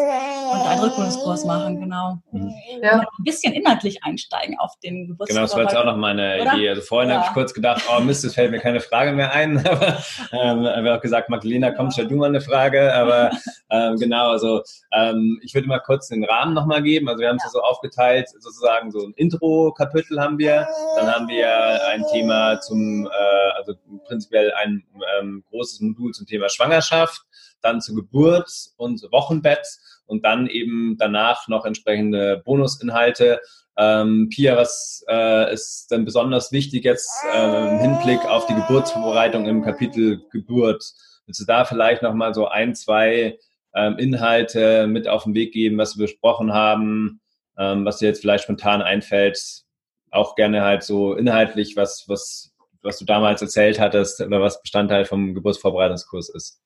und 0.51 0.67
einen 0.67 0.81
Rückholungskurs 0.81 1.45
machen, 1.45 1.79
genau. 1.79 2.19
Mhm. 2.31 2.53
Ja. 2.81 2.99
Und 2.99 3.01
ein 3.01 3.23
bisschen 3.23 3.53
inhaltlich 3.53 4.03
einsteigen 4.03 4.57
auf 4.59 4.73
den 4.83 5.07
Geburtstag. 5.07 5.35
Genau, 5.35 5.41
das 5.41 5.55
war 5.55 5.63
jetzt 5.63 5.75
auch 5.75 5.85
noch 5.85 5.97
meine 5.97 6.41
Oder? 6.41 6.53
Idee. 6.53 6.69
Also 6.69 6.81
vorhin 6.81 7.09
ja. 7.09 7.17
habe 7.17 7.25
ich 7.27 7.33
kurz 7.33 7.53
gedacht, 7.53 7.83
oh 7.89 7.99
Mist, 8.01 8.23
es 8.23 8.35
fällt 8.35 8.51
mir 8.51 8.59
keine 8.59 8.79
Frage 8.79 9.13
mehr 9.13 9.31
ein. 9.31 9.57
aber 9.67 9.97
ähm, 10.31 10.65
habe 10.65 10.95
auch 10.95 11.01
gesagt, 11.01 11.29
Magdalena, 11.29 11.71
komm, 11.71 11.91
stell 11.91 12.07
du 12.07 12.15
mal 12.15 12.29
eine 12.29 12.41
Frage. 12.41 12.93
Aber 12.93 13.31
ähm, 13.71 13.97
genau, 13.97 14.29
also 14.29 14.61
ähm, 14.91 15.39
ich 15.43 15.53
würde 15.53 15.67
mal 15.67 15.79
kurz 15.79 16.07
den 16.09 16.23
Rahmen 16.23 16.53
nochmal 16.53 16.83
geben. 16.83 17.09
Also 17.09 17.21
wir 17.21 17.29
haben 17.29 17.37
es 17.37 17.43
ja. 17.45 17.49
so 17.49 17.61
aufgeteilt, 17.61 18.29
sozusagen 18.29 18.91
so 18.91 18.99
ein 19.05 19.13
Intro-Kapitel 19.35 20.19
haben 20.19 20.37
wir. 20.37 20.67
Dann 20.95 21.07
haben 21.13 21.27
wir 21.27 21.85
ein 21.87 22.03
Thema 22.11 22.59
zum, 22.59 23.05
äh, 23.05 23.51
also 23.57 23.73
prinzipiell 24.05 24.53
ein 24.53 24.83
ähm, 25.19 25.43
großes 25.49 25.81
Modul 25.81 26.13
zum 26.13 26.25
Thema 26.25 26.49
Schwangerschaft, 26.49 27.21
dann 27.61 27.81
zur 27.81 27.95
Geburt 27.95 28.49
und 28.77 29.01
Wochenbett 29.11 29.67
und 30.05 30.23
dann 30.23 30.47
eben 30.47 30.95
danach 30.97 31.47
noch 31.47 31.65
entsprechende 31.65 32.41
Bonusinhalte. 32.45 33.41
Ähm, 33.77 34.29
Pia, 34.29 34.55
was 34.55 35.03
äh, 35.09 35.53
ist 35.53 35.87
denn 35.91 36.05
besonders 36.05 36.51
wichtig 36.51 36.85
jetzt 36.85 37.11
äh, 37.33 37.69
im 37.69 37.79
Hinblick 37.79 38.23
auf 38.25 38.45
die 38.45 38.55
Geburtsvorbereitung 38.55 39.47
im 39.47 39.63
Kapitel 39.63 40.21
Geburt? 40.31 40.93
Willst 41.25 41.41
du 41.41 41.45
da 41.45 41.65
vielleicht 41.65 42.01
nochmal 42.01 42.33
so 42.33 42.47
ein, 42.47 42.75
zwei 42.75 43.37
ähm, 43.73 43.97
Inhalte 43.97 44.87
mit 44.87 45.07
auf 45.07 45.23
den 45.25 45.33
Weg 45.33 45.51
geben, 45.51 45.77
was 45.77 45.97
wir 45.97 46.05
besprochen 46.05 46.53
haben, 46.53 47.19
ähm, 47.57 47.85
was 47.85 47.97
dir 47.97 48.07
jetzt 48.07 48.21
vielleicht 48.21 48.43
spontan 48.43 48.81
einfällt? 48.81 49.63
Auch 50.11 50.35
gerne 50.35 50.61
halt 50.61 50.83
so 50.83 51.13
inhaltlich, 51.13 51.75
was, 51.75 52.05
was, 52.07 52.53
was 52.81 52.97
du 52.99 53.05
damals 53.05 53.41
erzählt 53.41 53.79
hattest 53.79 54.21
oder 54.21 54.41
was 54.41 54.61
Bestandteil 54.61 55.05
vom 55.05 55.33
Geburtsvorbereitungskurs 55.33 56.29
ist. 56.29 56.61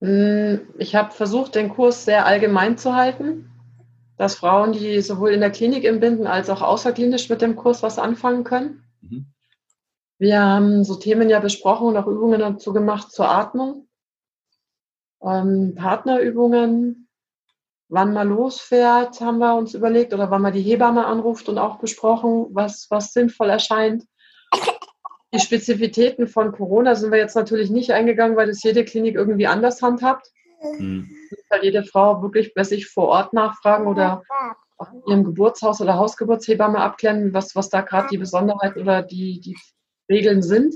Hm, 0.00 0.60
ich 0.78 0.94
habe 0.94 1.12
versucht, 1.12 1.54
den 1.54 1.70
Kurs 1.70 2.04
sehr 2.04 2.26
allgemein 2.26 2.78
zu 2.78 2.94
halten, 2.94 3.50
dass 4.16 4.34
Frauen, 4.34 4.72
die 4.72 5.00
sowohl 5.00 5.30
in 5.30 5.40
der 5.40 5.50
Klinik 5.50 5.84
entbinden 5.84 6.26
als 6.26 6.50
auch 6.50 6.62
außerklinisch 6.62 7.28
mit 7.28 7.42
dem 7.42 7.56
Kurs 7.56 7.82
was 7.82 7.98
anfangen 7.98 8.44
können. 8.44 8.84
Mhm. 9.00 9.26
Wir 10.18 10.42
haben 10.42 10.84
so 10.84 10.96
Themen 10.96 11.30
ja 11.30 11.38
besprochen 11.38 11.86
und 11.86 11.96
auch 11.96 12.06
Übungen 12.06 12.40
dazu 12.40 12.72
gemacht 12.72 13.12
zur 13.12 13.28
Atmung, 13.28 13.88
ähm, 15.22 15.74
Partnerübungen, 15.76 17.07
wann 17.88 18.12
man 18.12 18.28
losfährt, 18.28 19.20
haben 19.20 19.38
wir 19.38 19.54
uns 19.54 19.74
überlegt, 19.74 20.12
oder 20.12 20.30
wann 20.30 20.42
man 20.42 20.52
die 20.52 20.62
Hebamme 20.62 21.06
anruft 21.06 21.48
und 21.48 21.58
auch 21.58 21.78
besprochen, 21.78 22.46
was, 22.50 22.86
was 22.90 23.12
sinnvoll 23.12 23.50
erscheint. 23.50 24.04
Die 25.32 25.40
Spezifitäten 25.40 26.26
von 26.26 26.52
Corona 26.52 26.94
sind 26.94 27.10
wir 27.10 27.18
jetzt 27.18 27.36
natürlich 27.36 27.70
nicht 27.70 27.92
eingegangen, 27.92 28.36
weil 28.36 28.46
das 28.46 28.62
jede 28.62 28.84
Klinik 28.84 29.14
irgendwie 29.14 29.46
anders 29.46 29.82
handhabt. 29.82 30.28
Mhm. 30.78 31.08
Weil 31.50 31.64
jede 31.64 31.84
Frau 31.84 32.22
wirklich 32.22 32.54
bei 32.54 32.64
sich 32.64 32.86
vor 32.88 33.08
Ort 33.08 33.32
nachfragen 33.32 33.86
oder 33.86 34.22
auch 34.78 34.92
in 34.92 35.02
ihrem 35.06 35.24
Geburtshaus 35.24 35.80
oder 35.80 35.94
Hausgeburtshebamme 35.94 36.78
abklären, 36.78 37.32
was, 37.34 37.54
was 37.54 37.68
da 37.68 37.82
gerade 37.82 38.08
die 38.10 38.18
Besonderheiten 38.18 38.80
oder 38.80 39.02
die, 39.02 39.40
die 39.40 39.56
Regeln 40.10 40.42
sind. 40.42 40.74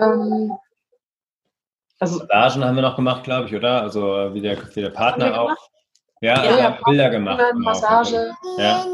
Ähm, 0.00 0.52
also 1.98 2.20
Massagen 2.20 2.64
haben 2.64 2.76
wir 2.76 2.82
noch 2.82 2.96
gemacht, 2.96 3.24
glaube 3.24 3.48
ich, 3.48 3.54
oder? 3.54 3.82
Also 3.82 4.16
äh, 4.16 4.34
wie 4.34 4.40
der, 4.40 4.58
wie 4.74 4.80
der 4.80 4.90
Partner 4.90 5.40
auch. 5.40 5.67
Ja, 6.20 6.44
ja, 6.44 6.58
ja 6.58 6.78
Bilder 6.84 7.10
gemacht. 7.10 7.38
Genau. 7.38 7.64
Massage. 7.64 8.32
Ja. 8.56 8.84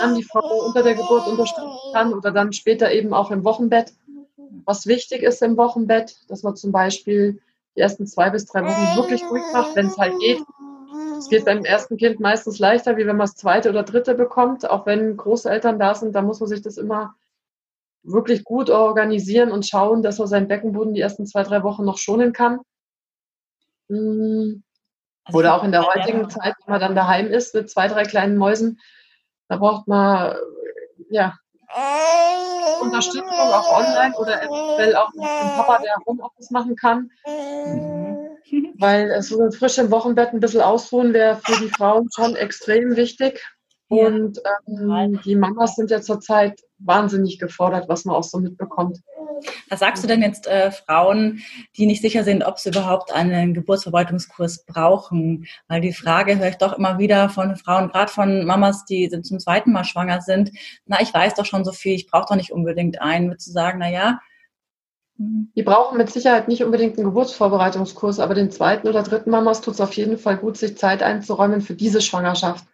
An 0.00 0.14
die 0.14 0.24
Frau 0.24 0.66
unter 0.66 0.82
der 0.82 0.94
Geburt 0.94 1.26
unterstützen 1.26 1.92
kann 1.92 2.12
oder 2.12 2.30
dann 2.30 2.52
später 2.52 2.92
eben 2.92 3.14
auch 3.14 3.30
im 3.30 3.44
Wochenbett. 3.44 3.92
Was 4.64 4.86
wichtig 4.86 5.22
ist 5.22 5.42
im 5.42 5.56
Wochenbett, 5.56 6.16
dass 6.28 6.42
man 6.42 6.56
zum 6.56 6.72
Beispiel 6.72 7.40
die 7.76 7.80
ersten 7.80 8.06
zwei 8.06 8.30
bis 8.30 8.46
drei 8.46 8.64
Wochen 8.64 8.96
wirklich 8.96 9.22
ruhig 9.30 9.42
macht, 9.52 9.76
wenn 9.76 9.86
es 9.86 9.96
halt 9.96 10.14
geht. 10.20 10.42
Es 11.18 11.28
geht 11.28 11.44
beim 11.44 11.64
ersten 11.64 11.96
Kind 11.96 12.20
meistens 12.20 12.58
leichter, 12.58 12.96
wie 12.96 13.06
wenn 13.06 13.16
man 13.16 13.26
das 13.26 13.36
zweite 13.36 13.70
oder 13.70 13.82
dritte 13.82 14.14
bekommt. 14.14 14.68
Auch 14.68 14.86
wenn 14.86 15.16
Großeltern 15.16 15.78
da 15.78 15.94
sind, 15.94 16.14
da 16.14 16.22
muss 16.22 16.40
man 16.40 16.48
sich 16.48 16.62
das 16.62 16.76
immer 16.76 17.14
wirklich 18.02 18.44
gut 18.44 18.70
organisieren 18.70 19.50
und 19.50 19.66
schauen, 19.66 20.02
dass 20.02 20.18
er 20.18 20.26
seinen 20.26 20.48
Beckenboden 20.48 20.94
die 20.94 21.00
ersten 21.00 21.26
zwei, 21.26 21.42
drei 21.42 21.62
Wochen 21.62 21.84
noch 21.84 21.98
schonen 21.98 22.32
kann. 22.32 22.60
Hm. 23.88 24.62
Also 25.26 25.38
Oder 25.38 25.56
auch 25.56 25.64
in 25.64 25.72
der 25.72 25.84
heutigen 25.84 26.30
Zeit, 26.30 26.54
wenn 26.64 26.72
man 26.72 26.80
dann 26.80 26.94
daheim 26.94 27.26
ist 27.26 27.54
mit 27.54 27.68
zwei, 27.68 27.88
drei 27.88 28.04
kleinen 28.04 28.36
Mäusen, 28.36 28.80
da 29.48 29.56
braucht 29.56 29.88
man 29.88 30.36
ja 31.10 31.34
Unterstützung 32.80 33.28
auch 33.28 33.78
online 33.78 34.14
oder 34.16 34.42
eventuell 34.42 34.96
auch 34.96 35.10
dem 35.12 35.20
Papa, 35.20 35.78
der 35.82 35.96
Homeoffice 36.06 36.50
machen 36.50 36.76
kann. 36.76 37.10
Weil 38.78 39.20
so 39.22 39.42
ein 39.42 39.52
frisches 39.52 39.90
Wochenbett 39.90 40.32
ein 40.32 40.40
bisschen 40.40 40.60
ausruhen 40.60 41.12
wäre 41.12 41.40
für 41.44 41.60
die 41.60 41.70
Frauen 41.70 42.08
schon 42.14 42.36
extrem 42.36 42.94
wichtig. 42.94 43.44
Und 43.88 44.40
ähm, 44.66 45.20
die 45.24 45.36
Mamas 45.36 45.76
sind 45.76 45.90
ja 45.90 46.00
zurzeit 46.00 46.60
wahnsinnig 46.78 47.38
gefordert, 47.38 47.88
was 47.88 48.04
man 48.04 48.16
auch 48.16 48.24
so 48.24 48.38
mitbekommt. 48.38 49.00
Was 49.68 49.80
sagst 49.80 50.02
du 50.02 50.08
denn 50.08 50.22
jetzt 50.22 50.46
äh, 50.46 50.70
Frauen, 50.72 51.40
die 51.76 51.86
nicht 51.86 52.02
sicher 52.02 52.24
sind, 52.24 52.44
ob 52.44 52.58
sie 52.58 52.70
überhaupt 52.70 53.12
einen 53.12 53.54
Geburtsverbeutungskurs 53.54 54.64
brauchen? 54.64 55.46
Weil 55.68 55.80
die 55.80 55.92
Frage 55.92 56.38
höre 56.38 56.48
ich 56.48 56.56
doch 56.56 56.72
immer 56.72 56.98
wieder 56.98 57.28
von 57.28 57.54
Frauen, 57.56 57.88
gerade 57.88 58.10
von 58.10 58.44
Mamas, 58.44 58.84
die 58.86 59.08
zum 59.08 59.38
zweiten 59.38 59.72
Mal 59.72 59.84
schwanger 59.84 60.20
sind. 60.20 60.50
Na, 60.86 61.00
ich 61.00 61.12
weiß 61.12 61.34
doch 61.34 61.44
schon 61.44 61.64
so 61.64 61.72
viel, 61.72 61.94
ich 61.94 62.10
brauche 62.10 62.26
doch 62.28 62.36
nicht 62.36 62.52
unbedingt 62.52 63.00
einen. 63.00 63.28
Würdest 63.28 63.48
du 63.48 63.52
sagen, 63.52 63.78
na 63.78 63.90
ja, 63.90 64.20
hm. 65.18 65.52
die 65.54 65.62
brauchen 65.62 65.96
mit 65.98 66.10
Sicherheit 66.10 66.48
nicht 66.48 66.64
unbedingt 66.64 66.96
einen 66.96 67.06
Geburtsvorbereitungskurs, 67.06 68.18
aber 68.18 68.34
den 68.34 68.50
zweiten 68.50 68.88
oder 68.88 69.02
dritten 69.02 69.30
Mamas 69.30 69.60
tut 69.60 69.74
es 69.74 69.80
auf 69.80 69.92
jeden 69.92 70.18
Fall 70.18 70.38
gut, 70.38 70.56
sich 70.56 70.76
Zeit 70.76 71.02
einzuräumen 71.02 71.60
für 71.60 71.74
diese 71.74 72.00
Schwangerschaft. 72.00 72.64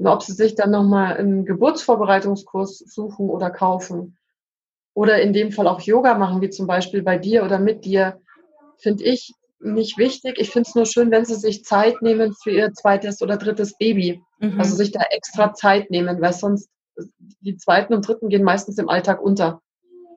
Und 0.00 0.06
ob 0.06 0.22
sie 0.22 0.32
sich 0.32 0.54
dann 0.54 0.70
nochmal 0.70 1.18
einen 1.18 1.44
Geburtsvorbereitungskurs 1.44 2.78
suchen 2.78 3.28
oder 3.28 3.50
kaufen 3.50 4.16
oder 4.94 5.20
in 5.20 5.34
dem 5.34 5.52
Fall 5.52 5.68
auch 5.68 5.82
Yoga 5.82 6.16
machen, 6.16 6.40
wie 6.40 6.48
zum 6.48 6.66
Beispiel 6.66 7.02
bei 7.02 7.18
dir 7.18 7.44
oder 7.44 7.58
mit 7.58 7.84
dir, 7.84 8.18
finde 8.78 9.04
ich 9.04 9.34
nicht 9.60 9.98
wichtig. 9.98 10.38
Ich 10.38 10.52
finde 10.52 10.70
es 10.70 10.74
nur 10.74 10.86
schön, 10.86 11.10
wenn 11.10 11.26
sie 11.26 11.34
sich 11.34 11.66
Zeit 11.66 12.00
nehmen 12.00 12.32
für 12.32 12.50
ihr 12.50 12.72
zweites 12.72 13.20
oder 13.20 13.36
drittes 13.36 13.76
Baby. 13.76 14.22
Mhm. 14.38 14.58
Also 14.58 14.74
sich 14.74 14.90
da 14.90 15.02
extra 15.10 15.52
Zeit 15.52 15.90
nehmen, 15.90 16.18
weil 16.22 16.32
sonst 16.32 16.70
die 17.42 17.58
zweiten 17.58 17.92
und 17.92 18.08
dritten 18.08 18.30
gehen 18.30 18.42
meistens 18.42 18.78
im 18.78 18.88
Alltag 18.88 19.20
unter. 19.20 19.60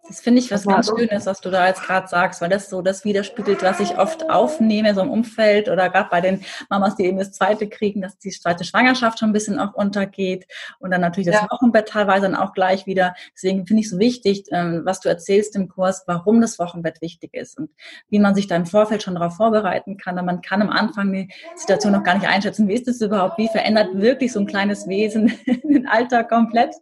Das 0.05 0.19
finde 0.19 0.39
ich 0.39 0.51
was 0.51 0.65
ganz 0.65 0.89
Schönes, 0.89 1.25
was 1.25 1.39
du 1.39 1.49
da 1.49 1.65
jetzt 1.67 1.83
gerade 1.83 2.09
sagst, 2.09 2.41
weil 2.41 2.49
das 2.49 2.69
so 2.69 2.81
das 2.81 3.05
widerspiegelt, 3.05 3.63
was 3.63 3.79
ich 3.79 3.97
oft 3.97 4.29
aufnehme, 4.29 4.93
so 4.93 5.01
im 5.01 5.09
Umfeld 5.09 5.69
oder 5.69 5.89
gerade 5.89 6.09
bei 6.11 6.19
den 6.19 6.43
Mamas, 6.69 6.97
die 6.97 7.05
eben 7.05 7.17
das 7.17 7.31
zweite 7.31 7.69
kriegen, 7.69 8.01
dass 8.01 8.17
die 8.17 8.31
zweite 8.31 8.65
Schwangerschaft 8.65 9.19
schon 9.19 9.29
ein 9.29 9.33
bisschen 9.33 9.59
auch 9.59 9.73
untergeht 9.73 10.45
und 10.79 10.91
dann 10.91 10.99
natürlich 10.99 11.31
das 11.31 11.41
ja. 11.41 11.47
Wochenbett 11.49 11.87
teilweise 11.87 12.23
dann 12.23 12.35
auch 12.35 12.53
gleich 12.53 12.85
wieder. 12.85 13.15
Deswegen 13.33 13.65
finde 13.65 13.81
ich 13.81 13.89
so 13.89 13.97
wichtig, 13.97 14.45
ähm, 14.51 14.81
was 14.83 14.99
du 14.99 15.07
erzählst 15.07 15.55
im 15.55 15.69
Kurs, 15.69 16.03
warum 16.05 16.41
das 16.41 16.59
Wochenbett 16.59 17.01
wichtig 17.01 17.33
ist 17.33 17.57
und 17.57 17.69
wie 18.09 18.19
man 18.19 18.35
sich 18.35 18.47
da 18.47 18.57
im 18.57 18.65
Vorfeld 18.65 19.03
schon 19.03 19.15
darauf 19.15 19.37
vorbereiten 19.37 19.97
kann. 19.97 20.19
Und 20.19 20.25
man 20.25 20.41
kann 20.41 20.61
am 20.61 20.69
Anfang 20.69 21.13
die 21.13 21.29
Situation 21.55 21.93
noch 21.93 22.03
gar 22.03 22.15
nicht 22.15 22.27
einschätzen. 22.27 22.67
Wie 22.67 22.73
ist 22.73 22.87
das 22.87 22.99
überhaupt? 22.99 23.37
Wie 23.37 23.47
verändert 23.47 23.89
wirklich 23.93 24.33
so 24.33 24.41
ein 24.41 24.47
kleines 24.47 24.87
Wesen 24.87 25.33
den 25.45 25.87
Alltag 25.87 26.27
komplett? 26.27 26.75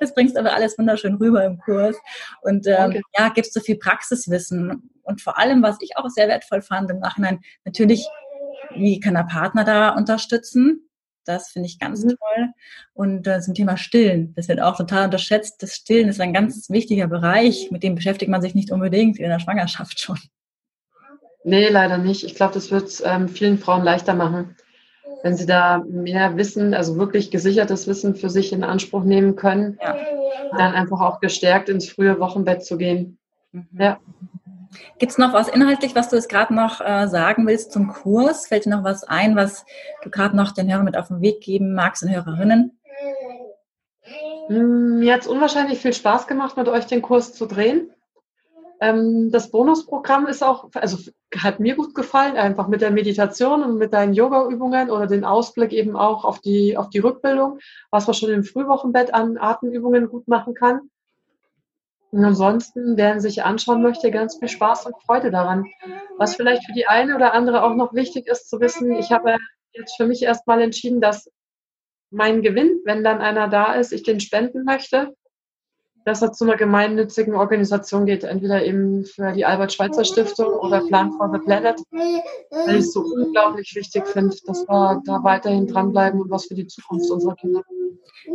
Das 0.00 0.14
bringst 0.14 0.36
aber 0.36 0.52
alles 0.52 0.78
wunderschön 0.78 1.14
rüber 1.14 1.44
im 1.44 1.58
Kurs. 1.58 1.96
Und 2.42 2.66
ähm, 2.66 2.90
okay. 2.90 3.02
ja, 3.16 3.28
gibst 3.30 3.54
so 3.54 3.60
viel 3.60 3.76
Praxiswissen. 3.76 4.90
Und 5.02 5.20
vor 5.20 5.38
allem, 5.38 5.62
was 5.62 5.76
ich 5.80 5.96
auch 5.96 6.08
sehr 6.08 6.28
wertvoll 6.28 6.62
fand 6.62 6.90
im 6.90 6.98
Nachhinein, 6.98 7.40
natürlich, 7.64 8.06
wie 8.74 9.00
kann 9.00 9.14
der 9.14 9.24
Partner 9.24 9.64
da 9.64 9.90
unterstützen? 9.90 10.86
Das 11.24 11.48
finde 11.48 11.66
ich 11.66 11.78
ganz 11.78 12.04
mhm. 12.04 12.10
toll. 12.10 12.48
Und 12.94 13.26
äh, 13.26 13.40
zum 13.40 13.54
Thema 13.54 13.76
Stillen, 13.76 14.32
das 14.34 14.48
wird 14.48 14.60
auch 14.60 14.76
total 14.76 15.06
unterschätzt. 15.06 15.62
Das 15.62 15.74
Stillen 15.74 16.08
ist 16.08 16.20
ein 16.20 16.32
ganz 16.32 16.70
wichtiger 16.70 17.08
Bereich, 17.08 17.70
mit 17.70 17.82
dem 17.82 17.94
beschäftigt 17.94 18.30
man 18.30 18.42
sich 18.42 18.54
nicht 18.54 18.70
unbedingt 18.70 19.18
in 19.18 19.28
der 19.28 19.40
Schwangerschaft 19.40 20.00
schon. 20.00 20.18
Nee, 21.44 21.68
leider 21.68 21.98
nicht. 21.98 22.24
Ich 22.24 22.34
glaube, 22.34 22.54
das 22.54 22.70
wird 22.70 22.84
es 22.88 23.02
ähm, 23.04 23.28
vielen 23.28 23.58
Frauen 23.58 23.84
leichter 23.84 24.14
machen, 24.14 24.56
wenn 25.26 25.36
sie 25.36 25.46
da 25.46 25.82
mehr 25.88 26.36
Wissen, 26.36 26.72
also 26.72 26.96
wirklich 26.96 27.30
gesichertes 27.30 27.86
Wissen 27.86 28.14
für 28.14 28.30
sich 28.30 28.52
in 28.52 28.64
Anspruch 28.64 29.04
nehmen 29.04 29.36
können. 29.36 29.78
Ja 29.82 29.96
dann 30.52 30.74
einfach 30.74 31.00
auch 31.00 31.20
gestärkt 31.20 31.68
ins 31.68 31.88
frühe 31.88 32.18
Wochenbett 32.18 32.64
zu 32.64 32.76
gehen. 32.76 33.18
Mhm. 33.52 33.68
Ja. 33.78 33.98
Gibt 34.98 35.12
es 35.12 35.18
noch 35.18 35.32
was 35.32 35.48
inhaltlich, 35.48 35.94
was 35.94 36.10
du 36.10 36.16
jetzt 36.16 36.28
gerade 36.28 36.54
noch 36.54 36.80
äh, 36.80 37.08
sagen 37.08 37.46
willst 37.46 37.72
zum 37.72 37.88
Kurs? 37.88 38.46
Fällt 38.46 38.66
dir 38.66 38.70
noch 38.70 38.84
was 38.84 39.04
ein, 39.04 39.36
was 39.36 39.64
du 40.02 40.10
gerade 40.10 40.36
noch 40.36 40.52
den 40.52 40.70
Hörern 40.70 40.84
mit 40.84 40.96
auf 40.96 41.08
den 41.08 41.20
Weg 41.20 41.40
geben 41.40 41.74
magst 41.74 42.02
und 42.02 42.10
Hörerinnen? 42.10 42.78
Mm, 44.48 44.98
mir 44.98 45.14
hat 45.14 45.22
es 45.22 45.26
unwahrscheinlich 45.26 45.78
viel 45.78 45.94
Spaß 45.94 46.26
gemacht, 46.26 46.56
mit 46.56 46.68
euch 46.68 46.86
den 46.86 47.02
Kurs 47.02 47.32
zu 47.32 47.46
drehen. 47.46 47.90
Ähm, 48.80 49.30
das 49.30 49.50
Bonusprogramm 49.50 50.26
ist 50.26 50.42
auch, 50.42 50.68
also 50.74 51.10
hat 51.36 51.60
mir 51.60 51.76
gut 51.76 51.94
gefallen, 51.94 52.36
einfach 52.36 52.68
mit 52.68 52.82
der 52.82 52.90
Meditation 52.90 53.62
und 53.62 53.78
mit 53.78 53.92
deinen 53.92 54.12
Yoga-Übungen 54.12 54.90
oder 54.90 55.06
den 55.06 55.24
Ausblick 55.24 55.72
eben 55.72 55.96
auch 55.96 56.24
auf 56.24 56.40
die, 56.40 56.76
auf 56.76 56.90
die 56.90 56.98
Rückbildung, 56.98 57.58
was 57.90 58.06
man 58.06 58.14
schon 58.14 58.30
im 58.30 58.44
Frühwochenbett 58.44 59.14
an 59.14 59.38
Atemübungen 59.38 60.08
gut 60.08 60.28
machen 60.28 60.54
kann. 60.54 60.90
Und 62.10 62.24
ansonsten, 62.24 62.96
wer 62.96 63.20
sich 63.20 63.44
anschauen 63.44 63.82
möchte, 63.82 64.10
ganz 64.10 64.38
viel 64.38 64.48
Spaß 64.48 64.86
und 64.86 64.94
Freude 65.04 65.30
daran. 65.30 65.66
Was 66.18 66.36
vielleicht 66.36 66.64
für 66.64 66.72
die 66.72 66.86
eine 66.86 67.14
oder 67.14 67.32
andere 67.32 67.62
auch 67.62 67.74
noch 67.74 67.94
wichtig 67.94 68.26
ist 68.26 68.48
zu 68.48 68.60
wissen, 68.60 68.92
ich 68.92 69.10
habe 69.10 69.36
jetzt 69.72 69.96
für 69.96 70.06
mich 70.06 70.22
erstmal 70.22 70.60
entschieden, 70.60 71.00
dass 71.00 71.30
mein 72.10 72.42
Gewinn, 72.42 72.80
wenn 72.84 73.02
dann 73.02 73.20
einer 73.20 73.48
da 73.48 73.74
ist, 73.74 73.92
ich 73.92 74.02
den 74.02 74.20
spenden 74.20 74.64
möchte 74.64 75.14
dass 76.06 76.22
er 76.22 76.32
zu 76.32 76.44
einer 76.44 76.56
gemeinnützigen 76.56 77.34
Organisation 77.34 78.06
geht, 78.06 78.22
entweder 78.22 78.64
eben 78.64 79.04
für 79.04 79.32
die 79.32 79.44
Albert-Schweitzer-Stiftung 79.44 80.46
oder 80.46 80.86
Plan 80.86 81.10
for 81.10 81.28
the 81.32 81.40
Planet, 81.40 81.80
weil 81.90 82.76
ich 82.76 82.84
es 82.84 82.92
so 82.92 83.00
unglaublich 83.00 83.74
wichtig 83.74 84.06
finde, 84.06 84.36
dass 84.46 84.68
wir 84.68 85.02
da 85.04 85.24
weiterhin 85.24 85.66
dranbleiben 85.66 86.20
und 86.20 86.30
was 86.30 86.46
für 86.46 86.54
die 86.54 86.68
Zukunft 86.68 87.10
unserer 87.10 87.34
Kinder. 87.34 87.60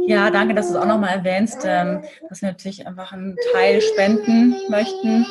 Ja, 0.05 0.29
danke, 0.29 0.53
dass 0.53 0.67
du 0.67 0.73
es 0.73 0.79
auch 0.81 0.85
nochmal 0.85 1.15
erwähnst, 1.15 1.61
ähm, 1.63 2.01
dass 2.27 2.41
wir 2.41 2.49
natürlich 2.49 2.85
einfach 2.85 3.13
einen 3.13 3.37
Teil 3.53 3.79
spenden 3.79 4.53
möchten, 4.69 5.25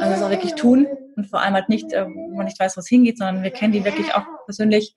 also 0.00 0.10
das 0.10 0.22
auch 0.22 0.30
wirklich 0.30 0.56
tun 0.56 0.88
und 1.14 1.28
vor 1.28 1.40
allem 1.40 1.54
halt 1.54 1.68
nicht, 1.68 1.92
äh, 1.92 2.06
wo 2.06 2.36
man 2.36 2.46
nicht 2.46 2.58
weiß, 2.58 2.76
wo 2.76 2.80
es 2.80 2.88
hingeht, 2.88 3.18
sondern 3.18 3.44
wir 3.44 3.52
kennen 3.52 3.72
die 3.72 3.84
wirklich 3.84 4.12
auch 4.16 4.24
persönlich 4.46 4.96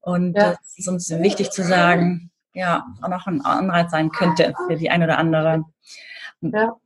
und 0.00 0.36
ja. 0.36 0.50
das 0.50 0.76
ist 0.76 0.88
uns 0.88 1.08
wichtig 1.08 1.52
zu 1.52 1.62
sagen, 1.62 2.30
ja, 2.52 2.84
auch 3.00 3.08
noch 3.08 3.26
ein 3.26 3.40
Anreiz 3.40 3.90
sein 3.90 4.10
könnte 4.10 4.52
für 4.66 4.76
die 4.76 4.90
eine 4.90 5.04
oder 5.04 5.16
andere. 5.16 5.64
Ja. 6.40 6.76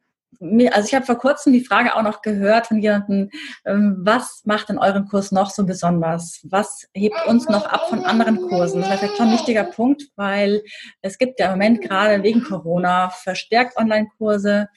Also 0.41 0.89
ich 0.89 0.95
habe 0.95 1.05
vor 1.05 1.19
kurzem 1.19 1.53
die 1.53 1.65
Frage 1.65 1.95
auch 1.95 2.03
noch 2.03 2.23
gehört 2.23 2.67
von 2.67 2.81
jemandem, 2.81 3.31
ähm, 3.65 3.99
was 4.01 4.43
macht 4.45 4.71
denn 4.71 4.79
euren 4.79 5.07
Kurs 5.07 5.31
noch 5.31 5.51
so 5.51 5.65
besonders? 5.65 6.41
Was 6.49 6.89
hebt 6.95 7.27
uns 7.29 7.49
noch 7.49 7.67
ab 7.67 7.89
von 7.89 8.05
anderen 8.05 8.49
Kursen? 8.49 8.81
Das 8.81 8.91
ist 8.91 8.99
vielleicht 8.99 9.17
schon 9.19 9.29
ein 9.29 9.35
wichtiger 9.35 9.65
Punkt, 9.65 10.05
weil 10.17 10.63
es 11.03 11.19
gibt 11.19 11.39
ja 11.39 11.47
im 11.47 11.53
Moment 11.53 11.83
gerade 11.83 12.23
wegen 12.23 12.43
Corona 12.43 13.11
verstärkt 13.11 13.77
Online-Kurse. 13.77 14.69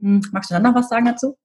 Hm, 0.00 0.22
magst 0.32 0.50
du 0.50 0.54
dann 0.54 0.64
noch 0.64 0.74
was 0.74 0.88
sagen 0.88 1.06
dazu? 1.06 1.38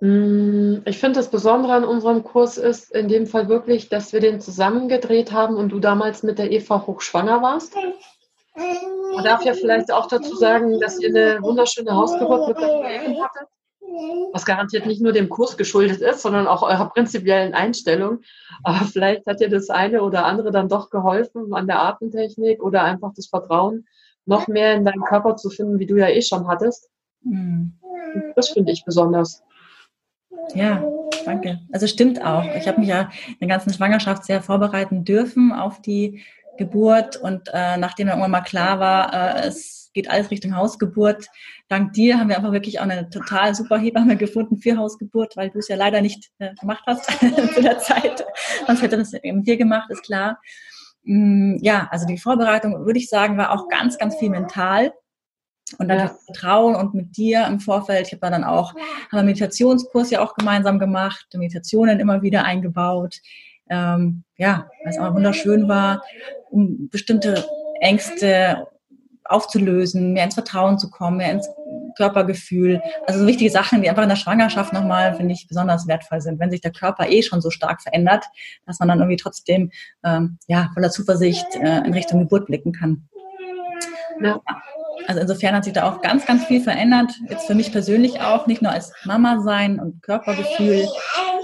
Hm, 0.00 0.82
ich 0.86 0.98
finde, 0.98 1.18
das 1.18 1.30
Besondere 1.30 1.74
an 1.74 1.84
unserem 1.84 2.24
Kurs 2.24 2.56
ist 2.56 2.90
in 2.92 3.08
dem 3.08 3.26
Fall 3.26 3.48
wirklich, 3.48 3.90
dass 3.90 4.14
wir 4.14 4.20
den 4.20 4.40
zusammengedreht 4.40 5.32
haben 5.32 5.56
und 5.56 5.70
du 5.70 5.78
damals 5.78 6.22
mit 6.22 6.38
der 6.38 6.52
Eva 6.52 6.86
hochschwanger 6.86 7.42
warst. 7.42 7.74
Man 9.14 9.24
darf 9.24 9.44
ja 9.44 9.54
vielleicht 9.54 9.92
auch 9.92 10.06
dazu 10.06 10.34
sagen, 10.36 10.78
dass 10.80 11.00
ihr 11.00 11.08
eine 11.08 11.42
wunderschöne 11.42 11.94
Hausgeburt 11.94 12.48
mit 12.48 12.58
der 12.58 12.68
Kollegin 12.68 13.22
hattet, 13.22 13.48
was 14.32 14.44
garantiert 14.44 14.86
nicht 14.86 15.02
nur 15.02 15.12
dem 15.12 15.28
Kurs 15.28 15.56
geschuldet 15.56 16.00
ist, 16.00 16.22
sondern 16.22 16.46
auch 16.46 16.62
eurer 16.62 16.88
prinzipiellen 16.90 17.54
Einstellung. 17.54 18.20
Aber 18.62 18.84
vielleicht 18.86 19.26
hat 19.26 19.40
dir 19.40 19.48
das 19.48 19.70
eine 19.70 20.02
oder 20.02 20.24
andere 20.24 20.50
dann 20.50 20.68
doch 20.68 20.90
geholfen 20.90 21.52
an 21.52 21.66
der 21.66 21.82
Atemtechnik 21.82 22.62
oder 22.62 22.84
einfach 22.84 23.12
das 23.14 23.26
Vertrauen, 23.26 23.86
noch 24.26 24.48
mehr 24.48 24.74
in 24.74 24.84
deinen 24.84 25.02
Körper 25.02 25.36
zu 25.36 25.50
finden, 25.50 25.78
wie 25.78 25.86
du 25.86 25.96
ja 25.96 26.08
eh 26.08 26.22
schon 26.22 26.46
hattest. 26.46 26.88
Mhm. 27.22 27.72
Das 28.36 28.50
finde 28.50 28.72
ich 28.72 28.84
besonders. 28.84 29.42
Ja, 30.54 30.84
danke. 31.24 31.60
Also 31.72 31.86
stimmt 31.86 32.24
auch. 32.24 32.44
Ich 32.56 32.66
habe 32.66 32.80
mich 32.80 32.88
ja 32.88 33.10
in 33.28 33.36
der 33.40 33.48
ganzen 33.48 33.72
Schwangerschaft 33.72 34.24
sehr 34.24 34.42
vorbereiten 34.42 35.04
dürfen 35.04 35.52
auf 35.52 35.80
die 35.80 36.22
Geburt 36.60 37.16
und 37.16 37.48
äh, 37.54 37.78
nachdem 37.78 38.06
dann 38.06 38.18
irgendwann 38.18 38.42
mal 38.42 38.42
klar 38.42 38.78
war, 38.78 39.14
äh, 39.14 39.48
es 39.48 39.90
geht 39.94 40.10
alles 40.10 40.30
Richtung 40.30 40.54
Hausgeburt, 40.54 41.26
dank 41.68 41.94
dir 41.94 42.18
haben 42.18 42.28
wir 42.28 42.36
einfach 42.36 42.52
wirklich 42.52 42.78
auch 42.78 42.84
eine 42.84 43.08
total 43.08 43.54
super 43.54 43.78
Hebamme 43.78 44.16
gefunden 44.16 44.58
für 44.58 44.76
Hausgeburt, 44.76 45.38
weil 45.38 45.48
du 45.48 45.58
es 45.58 45.68
ja 45.68 45.76
leider 45.76 46.02
nicht 46.02 46.30
äh, 46.38 46.54
gemacht 46.60 46.84
hast 46.86 47.10
zu 47.54 47.62
der 47.62 47.78
Zeit. 47.78 48.26
Sonst 48.66 48.82
hätte 48.82 48.98
das 48.98 49.14
eben 49.14 49.42
hier 49.42 49.56
gemacht, 49.56 49.90
ist 49.90 50.02
klar. 50.02 50.38
Mm, 51.04 51.56
ja, 51.62 51.88
also 51.90 52.06
die 52.06 52.18
Vorbereitung, 52.18 52.84
würde 52.84 52.98
ich 52.98 53.08
sagen, 53.08 53.38
war 53.38 53.52
auch 53.52 53.68
ganz, 53.68 53.96
ganz 53.96 54.16
viel 54.16 54.28
mental. 54.28 54.92
Und 55.78 55.88
dann 55.88 55.98
ja. 55.98 56.16
Vertrauen 56.26 56.74
und 56.74 56.94
mit 56.94 57.16
dir 57.16 57.46
im 57.46 57.60
Vorfeld. 57.60 58.08
Ich 58.08 58.12
habe 58.12 58.28
dann 58.28 58.44
auch 58.44 58.74
haben 58.74 59.18
einen 59.18 59.26
Meditationskurs 59.26 60.10
ja 60.10 60.20
auch 60.20 60.34
gemeinsam 60.34 60.80
gemacht, 60.80 61.26
Meditationen 61.32 62.00
immer 62.00 62.22
wieder 62.22 62.44
eingebaut. 62.44 63.20
Ähm, 63.70 64.24
ja, 64.36 64.68
weil 64.82 64.92
es 64.92 64.98
auch 64.98 65.14
wunderschön 65.14 65.68
war, 65.68 66.02
um 66.50 66.88
bestimmte 66.90 67.44
Ängste 67.80 68.66
aufzulösen, 69.24 70.12
mehr 70.12 70.24
ins 70.24 70.34
Vertrauen 70.34 70.78
zu 70.78 70.90
kommen, 70.90 71.18
mehr 71.18 71.30
ins 71.32 71.48
Körpergefühl. 71.96 72.82
Also 73.06 73.20
so 73.20 73.26
wichtige 73.26 73.50
Sachen, 73.50 73.82
die 73.82 73.88
einfach 73.88 74.02
in 74.02 74.08
der 74.08 74.16
Schwangerschaft 74.16 74.72
nochmal, 74.72 75.14
finde 75.14 75.34
ich, 75.34 75.46
besonders 75.48 75.86
wertvoll 75.86 76.20
sind, 76.20 76.40
wenn 76.40 76.50
sich 76.50 76.60
der 76.60 76.72
Körper 76.72 77.08
eh 77.08 77.22
schon 77.22 77.40
so 77.40 77.50
stark 77.50 77.82
verändert, 77.82 78.24
dass 78.66 78.78
man 78.78 78.88
dann 78.88 78.98
irgendwie 78.98 79.16
trotzdem 79.16 79.70
ähm, 80.04 80.38
ja, 80.46 80.70
voller 80.74 80.90
Zuversicht 80.90 81.46
äh, 81.56 81.78
in 81.78 81.92
Richtung 81.92 82.20
Geburt 82.20 82.46
blicken 82.46 82.72
kann. 82.72 83.08
Ja. 84.22 84.40
Also 85.06 85.22
insofern 85.22 85.54
hat 85.54 85.64
sich 85.64 85.72
da 85.72 85.90
auch 85.90 86.02
ganz, 86.02 86.26
ganz 86.26 86.44
viel 86.44 86.60
verändert. 86.60 87.12
Jetzt 87.28 87.46
für 87.46 87.54
mich 87.54 87.72
persönlich 87.72 88.20
auch, 88.20 88.46
nicht 88.46 88.62
nur 88.62 88.70
als 88.70 88.92
Mama 89.04 89.40
sein 89.40 89.80
und 89.80 90.02
Körpergefühl, 90.02 90.86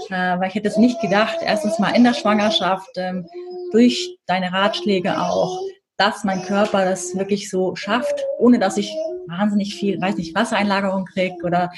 weil 0.09 0.49
ich 0.49 0.55
hätte 0.55 0.67
es 0.67 0.77
nicht 0.77 0.99
gedacht, 1.01 1.37
erstens 1.41 1.79
mal 1.79 1.95
in 1.95 2.03
der 2.03 2.13
Schwangerschaft, 2.13 2.89
ähm, 2.95 3.27
durch 3.71 4.17
deine 4.25 4.51
Ratschläge 4.53 5.19
auch, 5.19 5.61
dass 5.97 6.23
mein 6.23 6.43
Körper 6.43 6.85
das 6.85 7.17
wirklich 7.17 7.49
so 7.49 7.75
schafft, 7.75 8.23
ohne 8.37 8.59
dass 8.59 8.77
ich 8.77 8.91
wahnsinnig 9.27 9.75
viel, 9.75 9.99
weiß 9.99 10.15
nicht, 10.15 10.35
Wassereinlagerung 10.35 11.05
kriege 11.05 11.35
oder 11.43 11.71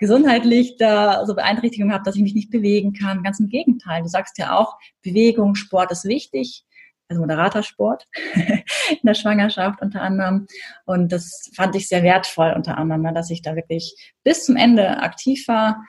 gesundheitlich 0.00 0.76
da 0.78 1.24
so 1.26 1.34
Beeinträchtigungen 1.34 1.94
habe, 1.94 2.04
dass 2.04 2.16
ich 2.16 2.22
mich 2.22 2.34
nicht 2.34 2.50
bewegen 2.50 2.92
kann. 2.92 3.22
Ganz 3.22 3.38
im 3.38 3.48
Gegenteil. 3.48 4.02
Du 4.02 4.08
sagst 4.08 4.38
ja 4.38 4.58
auch, 4.58 4.76
Bewegung, 5.02 5.54
Sport 5.54 5.92
ist 5.92 6.04
wichtig 6.04 6.64
also 7.08 7.22
moderater 7.22 7.62
Sport 7.62 8.06
in 8.34 8.98
der 9.02 9.14
Schwangerschaft 9.14 9.80
unter 9.80 10.02
anderem. 10.02 10.46
Und 10.84 11.12
das 11.12 11.50
fand 11.54 11.74
ich 11.74 11.88
sehr 11.88 12.02
wertvoll 12.02 12.52
unter 12.54 12.76
anderem, 12.76 13.02
ne, 13.02 13.12
dass 13.14 13.30
ich 13.30 13.42
da 13.42 13.56
wirklich 13.56 13.94
bis 14.24 14.44
zum 14.44 14.56
Ende 14.56 14.98
aktiv 14.98 15.48
war 15.48 15.84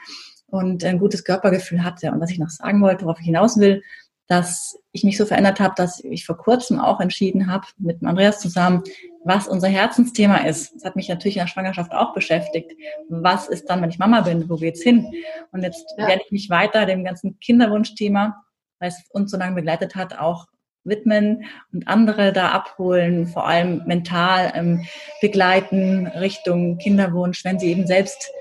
und 0.51 0.83
ein 0.83 0.99
gutes 0.99 1.23
Körpergefühl 1.23 1.83
hatte. 1.83 2.11
Und 2.11 2.19
was 2.19 2.31
ich 2.31 2.39
noch 2.39 2.49
sagen 2.49 2.81
wollte, 2.81 3.05
worauf 3.05 3.19
ich 3.19 3.25
hinaus 3.25 3.59
will, 3.59 3.81
dass 4.29 4.77
ich 4.91 5.03
mich 5.03 5.17
so 5.17 5.25
verändert 5.25 5.59
habe, 5.59 5.73
dass 5.75 6.03
ich 6.03 6.25
vor 6.25 6.37
kurzem 6.37 6.79
auch 6.79 6.99
entschieden 6.99 7.51
habe, 7.51 7.65
mit 7.79 8.03
Andreas 8.03 8.39
zusammen, 8.39 8.83
was 9.23 9.47
unser 9.47 9.67
Herzensthema 9.67 10.37
ist. 10.37 10.75
Das 10.75 10.85
hat 10.85 10.95
mich 10.95 11.09
natürlich 11.09 11.37
in 11.37 11.41
der 11.41 11.47
Schwangerschaft 11.47 11.91
auch 11.91 12.13
beschäftigt. 12.13 12.71
Was 13.09 13.47
ist 13.47 13.65
dann, 13.65 13.81
wenn 13.81 13.89
ich 13.89 13.97
Mama 13.97 14.21
bin? 14.21 14.47
Wo 14.47 14.55
geht's 14.55 14.83
hin? 14.83 15.11
Und 15.51 15.63
jetzt 15.63 15.95
ja. 15.97 16.07
werde 16.07 16.21
ich 16.23 16.31
mich 16.31 16.49
weiter 16.49 16.85
dem 16.85 17.03
ganzen 17.03 17.39
Kinderwunschthema, 17.39 18.45
weil 18.79 18.89
es 18.89 19.03
uns 19.09 19.31
so 19.31 19.37
lange 19.37 19.55
begleitet 19.55 19.95
hat, 19.95 20.19
auch 20.19 20.45
widmen 20.83 21.45
und 21.73 21.87
andere 21.87 22.31
da 22.31 22.49
abholen, 22.49 23.25
vor 23.25 23.47
allem 23.47 23.83
mental 23.85 24.51
ähm, 24.55 24.85
begleiten 25.21 26.05
Richtung 26.07 26.77
Kinderwunsch, 26.77 27.43
wenn 27.43 27.59
sie 27.59 27.71
eben 27.71 27.87
selbst 27.87 28.31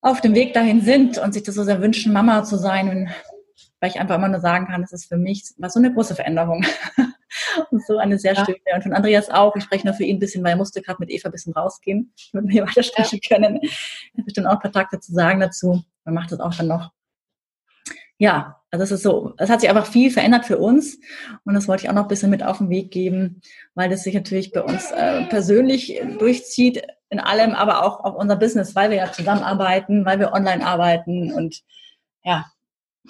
auf 0.00 0.20
dem 0.20 0.34
Weg 0.34 0.54
dahin 0.54 0.80
sind 0.80 1.18
und 1.18 1.32
sich 1.32 1.42
das 1.42 1.54
so 1.54 1.64
sehr 1.64 1.80
wünschen, 1.80 2.12
Mama 2.12 2.44
zu 2.44 2.56
sein. 2.56 2.88
Und 2.88 3.08
weil 3.80 3.90
ich 3.90 4.00
einfach 4.00 4.16
immer 4.16 4.28
nur 4.28 4.40
sagen 4.40 4.66
kann, 4.66 4.80
das 4.82 4.92
ist 4.92 5.06
für 5.06 5.16
mich 5.16 5.44
war 5.58 5.70
so 5.70 5.78
eine 5.78 5.92
große 5.92 6.14
Veränderung. 6.14 6.64
und 7.70 7.84
so 7.86 7.98
eine 7.98 8.18
sehr 8.18 8.34
ja. 8.34 8.44
schöne. 8.44 8.58
Und 8.74 8.82
von 8.82 8.92
Andreas 8.92 9.30
auch. 9.30 9.54
Ich 9.56 9.64
spreche 9.64 9.86
nur 9.86 9.94
für 9.94 10.04
ihn 10.04 10.16
ein 10.16 10.20
bisschen, 10.20 10.42
weil 10.44 10.52
er 10.52 10.56
musste 10.56 10.82
gerade 10.82 10.98
mit 11.00 11.10
Eva 11.10 11.28
ein 11.28 11.32
bisschen 11.32 11.52
rausgehen, 11.52 12.12
damit 12.32 12.50
wir 12.52 12.66
weiter 12.66 12.82
sprechen 12.82 13.20
ja. 13.22 13.36
können. 13.36 13.60
Er 13.62 14.18
hat 14.18 14.24
bestimmt 14.24 14.46
auch 14.46 14.52
ein 14.52 14.60
paar 14.60 14.72
Takte 14.72 15.00
zu 15.00 15.12
sagen 15.12 15.40
dazu. 15.40 15.82
Man 16.04 16.14
macht 16.14 16.32
das 16.32 16.40
auch 16.40 16.54
dann 16.54 16.68
noch. 16.68 16.92
Ja, 18.20 18.60
also 18.70 18.82
es 18.82 18.90
ist 18.90 19.04
so, 19.04 19.32
es 19.38 19.48
hat 19.48 19.60
sich 19.60 19.70
einfach 19.70 19.86
viel 19.86 20.10
verändert 20.10 20.44
für 20.44 20.58
uns 20.58 20.98
und 21.44 21.54
das 21.54 21.68
wollte 21.68 21.84
ich 21.84 21.88
auch 21.88 21.94
noch 21.94 22.02
ein 22.02 22.08
bisschen 22.08 22.30
mit 22.30 22.42
auf 22.42 22.58
den 22.58 22.68
Weg 22.68 22.90
geben, 22.90 23.40
weil 23.74 23.88
das 23.88 24.02
sich 24.02 24.12
natürlich 24.12 24.50
bei 24.50 24.60
uns 24.60 24.90
äh, 24.90 25.24
persönlich 25.26 26.02
durchzieht 26.18 26.82
in 27.10 27.20
allem, 27.20 27.54
aber 27.54 27.84
auch 27.84 28.00
auf 28.00 28.14
unser 28.14 28.36
Business, 28.36 28.74
weil 28.76 28.90
wir 28.90 28.98
ja 28.98 29.12
zusammenarbeiten, 29.12 30.04
weil 30.04 30.18
wir 30.18 30.32
online 30.32 30.66
arbeiten 30.66 31.32
und 31.32 31.62
ja. 32.24 32.46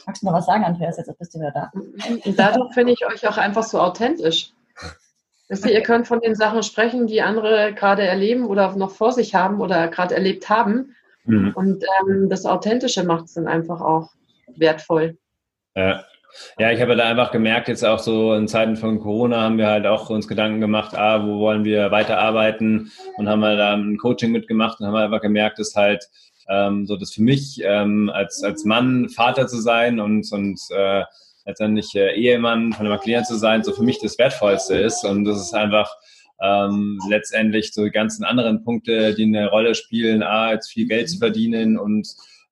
Magst 0.06 0.22
du 0.22 0.26
noch 0.26 0.34
was 0.34 0.46
sagen, 0.46 0.64
Andreas? 0.64 0.96
Jetzt 0.96 1.18
bist 1.18 1.34
du 1.34 1.40
wieder 1.40 1.50
da. 1.50 1.72
Und 2.24 2.38
dadurch 2.38 2.72
finde 2.72 2.92
ich 2.92 3.04
euch 3.04 3.26
auch 3.26 3.36
einfach 3.36 3.64
so 3.64 3.80
authentisch. 3.80 4.52
Wisst 5.48 5.64
ihr, 5.64 5.72
ihr 5.72 5.82
könnt 5.82 6.06
von 6.06 6.20
den 6.20 6.34
Sachen 6.34 6.62
sprechen, 6.62 7.06
die 7.06 7.22
andere 7.22 7.72
gerade 7.74 8.02
erleben 8.02 8.46
oder 8.46 8.76
noch 8.76 8.92
vor 8.92 9.12
sich 9.12 9.34
haben 9.34 9.60
oder 9.60 9.88
gerade 9.88 10.14
erlebt 10.14 10.48
haben. 10.48 10.94
Mhm. 11.24 11.52
Und 11.54 11.84
ähm, 12.00 12.28
das 12.28 12.44
Authentische 12.44 13.02
macht 13.02 13.24
es 13.24 13.34
dann 13.34 13.48
einfach 13.48 13.80
auch 13.80 14.10
wertvoll. 14.56 15.18
Ja. 15.74 16.04
Ja, 16.58 16.72
ich 16.72 16.80
habe 16.80 16.96
da 16.96 17.04
einfach 17.04 17.30
gemerkt, 17.30 17.68
jetzt 17.68 17.84
auch 17.84 17.98
so 17.98 18.34
in 18.34 18.48
Zeiten 18.48 18.76
von 18.76 18.98
Corona 18.98 19.42
haben 19.42 19.58
wir 19.58 19.68
halt 19.68 19.86
auch 19.86 20.10
uns 20.10 20.28
Gedanken 20.28 20.60
gemacht, 20.60 20.96
ah, 20.96 21.26
wo 21.26 21.38
wollen 21.38 21.64
wir 21.64 21.90
weiterarbeiten? 21.90 22.90
Und 23.16 23.28
haben 23.28 23.44
halt 23.44 23.58
da 23.58 23.74
ein 23.74 23.96
Coaching 23.96 24.32
mitgemacht 24.32 24.80
und 24.80 24.86
haben 24.86 24.96
einfach 24.96 25.20
gemerkt, 25.20 25.58
dass 25.58 25.74
halt 25.74 26.08
ähm, 26.48 26.86
so 26.86 26.96
das 26.96 27.12
für 27.12 27.22
mich 27.22 27.60
ähm, 27.62 28.10
als, 28.12 28.42
als 28.42 28.64
Mann 28.64 29.08
Vater 29.08 29.46
zu 29.46 29.60
sein 29.60 30.00
und, 30.00 30.30
und 30.32 30.60
äh, 30.70 31.04
letztendlich 31.44 31.94
äh, 31.94 32.14
Ehemann 32.14 32.72
von 32.72 32.86
einem 32.86 33.00
Klient 33.00 33.26
zu 33.26 33.36
sein, 33.36 33.62
so 33.62 33.72
für 33.72 33.82
mich 33.82 33.98
das 34.00 34.18
Wertvollste 34.18 34.76
ist. 34.76 35.04
Und 35.04 35.24
das 35.24 35.40
ist 35.40 35.54
einfach 35.54 35.90
ähm, 36.40 36.98
letztendlich 37.08 37.72
so 37.72 37.84
die 37.84 37.90
ganzen 37.90 38.24
anderen 38.24 38.62
Punkte, 38.64 39.14
die 39.14 39.24
eine 39.24 39.48
Rolle 39.48 39.74
spielen, 39.74 40.22
ah, 40.22 40.52
jetzt 40.52 40.70
viel 40.70 40.86
Geld 40.86 41.10
zu 41.10 41.18
verdienen 41.18 41.78
und 41.78 42.08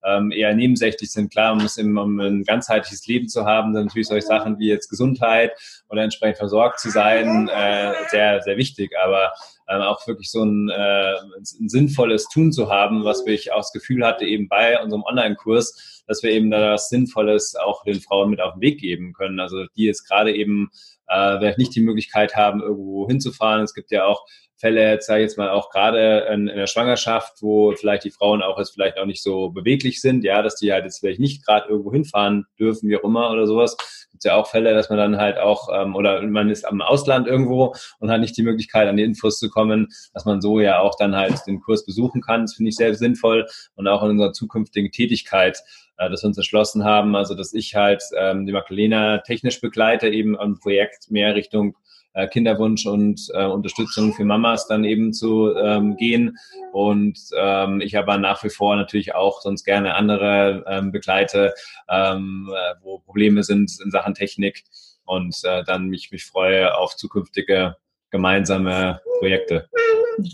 ähm, 0.07 0.31
eher 0.31 0.55
nebensächlich 0.55 1.11
sind. 1.11 1.33
Klar, 1.33 1.55
man 1.55 1.65
muss 1.65 1.77
immer, 1.77 2.03
um 2.03 2.19
ein 2.21 2.45
ganzheitliches 2.45 3.07
Leben 3.07 3.29
zu 3.29 3.45
haben, 3.45 3.75
dann 3.75 3.87
natürlich 3.87 4.07
solche 4.07 4.27
Sachen 4.27 4.59
wie 4.59 4.69
jetzt 4.69 4.89
Gesundheit 4.89 5.53
oder 5.89 6.03
entsprechend 6.03 6.39
versorgt 6.39 6.81
zu 6.81 6.91
sein, 6.91 7.49
äh, 7.49 7.93
sehr, 8.11 8.41
sehr 8.43 8.57
wichtig. 8.57 8.93
Aber 9.03 9.33
ähm, 9.69 9.83
auch 9.83 10.07
wirklich 10.07 10.31
so 10.31 10.45
ein, 10.45 10.69
äh, 10.69 11.15
ein 11.61 11.69
sinnvolles 11.69 12.29
Tun 12.29 12.53
zu 12.53 12.71
haben, 12.71 13.05
was 13.05 13.27
ich 13.27 13.53
auch 13.53 13.59
das 13.59 13.73
Gefühl 13.73 14.07
hatte, 14.07 14.25
eben 14.25 14.49
bei 14.49 14.81
unserem 14.81 15.03
Online-Kurs, 15.03 16.05
dass 16.07 16.23
wir 16.23 16.31
eben 16.31 16.51
da 16.51 16.75
was 16.75 16.89
Sinnvolles 16.89 17.57
auch 17.57 17.83
den 17.83 18.01
Frauen 18.01 18.31
mit 18.31 18.41
auf 18.41 18.55
den 18.55 18.63
Weg 18.63 18.81
geben 18.81 19.13
können. 19.13 19.41
Also 19.41 19.67
die 19.77 19.85
jetzt 19.85 20.09
gerade 20.09 20.35
eben 20.35 20.71
äh, 21.09 21.39
vielleicht 21.39 21.59
nicht 21.59 21.75
die 21.75 21.81
Möglichkeit 21.81 22.37
haben, 22.37 22.63
irgendwo 22.63 23.09
hinzufahren. 23.09 23.63
Es 23.63 23.75
gibt 23.75 23.91
ja 23.91 24.05
auch 24.05 24.25
Fälle, 24.59 24.99
sage 25.01 25.21
ich 25.21 25.29
jetzt 25.29 25.39
mal 25.39 25.51
auch 25.51 25.71
gerade 25.71 26.27
in, 26.33 26.49
in, 26.49 26.57
der 26.57 26.67
Schwangerschaft, 26.67 27.43
wo 27.43 27.73
vielleicht 27.73 28.05
die 28.05 28.11
Frauen 28.11 28.43
auch 28.43 28.59
jetzt 28.59 28.73
vielleicht 28.73 28.99
auch 28.99 29.05
nicht 29.05 29.23
so 29.23 29.51
beweglich 29.51 30.01
sind, 30.01 30.25
ja, 30.25 30.41
dass 30.43 30.57
die 30.57 30.73
halt 30.73 30.85
jetzt 30.85 31.01
vielleicht 31.01 31.21
nicht 31.21 31.45
gerade 31.45 31.69
irgendwo 31.69 31.93
hinfahren 31.93 32.47
dürfen, 32.59 32.89
wie 32.89 32.97
auch 32.97 33.05
immer 33.05 33.31
oder 33.31 33.47
sowas. 33.47 33.77
Gibt 34.11 34.25
ja 34.25 34.37
auch 34.37 34.49
Fälle, 34.49 34.75
dass 34.75 34.89
man 34.89 34.99
dann 34.99 35.19
halt 35.19 35.39
auch, 35.39 35.69
ähm, 35.75 35.95
oder 35.95 36.23
man 36.23 36.49
ist 36.49 36.65
am 36.67 36.81
Ausland 36.81 37.27
irgendwo 37.27 37.75
und 37.99 38.11
hat 38.11 38.21
nicht 38.21 38.37
die 38.37 38.43
Möglichkeit, 38.43 38.89
an 38.89 38.97
die 38.97 39.03
Infos 39.03 39.39
zu 39.39 39.51
kommen, 39.51 39.89
dass 40.15 40.25
man 40.25 40.41
so 40.41 40.59
ja 40.59 40.81
auch 40.81 40.97
dann 40.97 41.15
halt 41.15 41.47
den 41.47 41.61
Kurs 41.61 41.85
besuchen 41.85 42.23
kann. 42.23 42.43
Das 42.43 42.55
finde 42.55 42.71
ich 42.71 42.77
sehr 42.77 42.95
sinnvoll 42.95 43.47
und 43.75 43.87
auch 43.89 44.03
in 44.03 44.11
unserer 44.11 44.33
zukünftigen 44.33 44.91
Tätigkeit 44.91 45.59
äh, 45.99 46.11
dass 46.11 46.23
wir 46.23 46.29
uns 46.29 46.37
entschlossen 46.37 46.85
haben, 46.85 47.15
also 47.15 47.35
dass 47.35 47.53
ich 47.53 47.75
halt 47.75 48.03
ähm, 48.19 48.47
die 48.47 48.53
Magdalena 48.53 49.19
technisch 49.19 49.61
begleite, 49.61 50.09
eben 50.09 50.39
am 50.39 50.59
Projekt 50.59 51.11
mehr 51.11 51.35
Richtung 51.35 51.77
äh, 52.17 52.27
Kinderwunsch 52.27 52.87
und 52.87 53.29
äh, 53.35 53.45
Unterstützung 53.45 54.15
für 54.15 54.25
Mamas 54.25 54.67
dann 54.67 54.85
eben 54.85 55.13
zu 55.13 55.55
ähm, 55.55 55.97
gehen. 55.97 56.37
Und 56.73 57.19
ähm, 57.37 57.81
ich 57.81 57.97
aber 57.97 58.19
nach 58.19 58.43
wie 58.43 58.49
vor 58.49 58.75
natürlich 58.75 59.15
auch 59.15 59.43
sonst 59.43 59.65
gerne 59.65 59.95
andere 59.95 60.65
ähm, 60.67 60.93
begleite, 60.93 61.55
ähm, 61.89 62.51
äh, 62.53 62.75
wo 62.83 62.99
Probleme 62.99 63.43
sind 63.45 63.71
in 63.85 63.91
Sachen 63.91 64.15
Technik 64.15 64.65
und 65.05 65.37
äh, 65.45 65.63
dann 65.65 65.89
mich, 65.89 66.11
mich 66.11 66.25
freue 66.25 66.77
auf 66.77 66.97
zukünftige 66.97 67.77
gemeinsame 68.11 69.01
Projekte. 69.19 69.69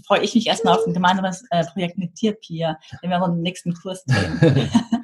freue 0.07 0.23
ich 0.23 0.35
mich 0.35 0.47
erstmal 0.47 0.77
auf 0.77 0.87
ein 0.87 0.95
gemeinsames 0.95 1.45
äh, 1.51 1.65
Projekt 1.65 1.99
mit 1.99 2.21
dir, 2.21 2.33
Pia, 2.35 2.79
wenn 3.01 3.11
wir 3.11 3.19
den 3.27 3.43
nächsten 3.43 3.75
Kurs 3.75 4.07
nehmen. 4.07 4.71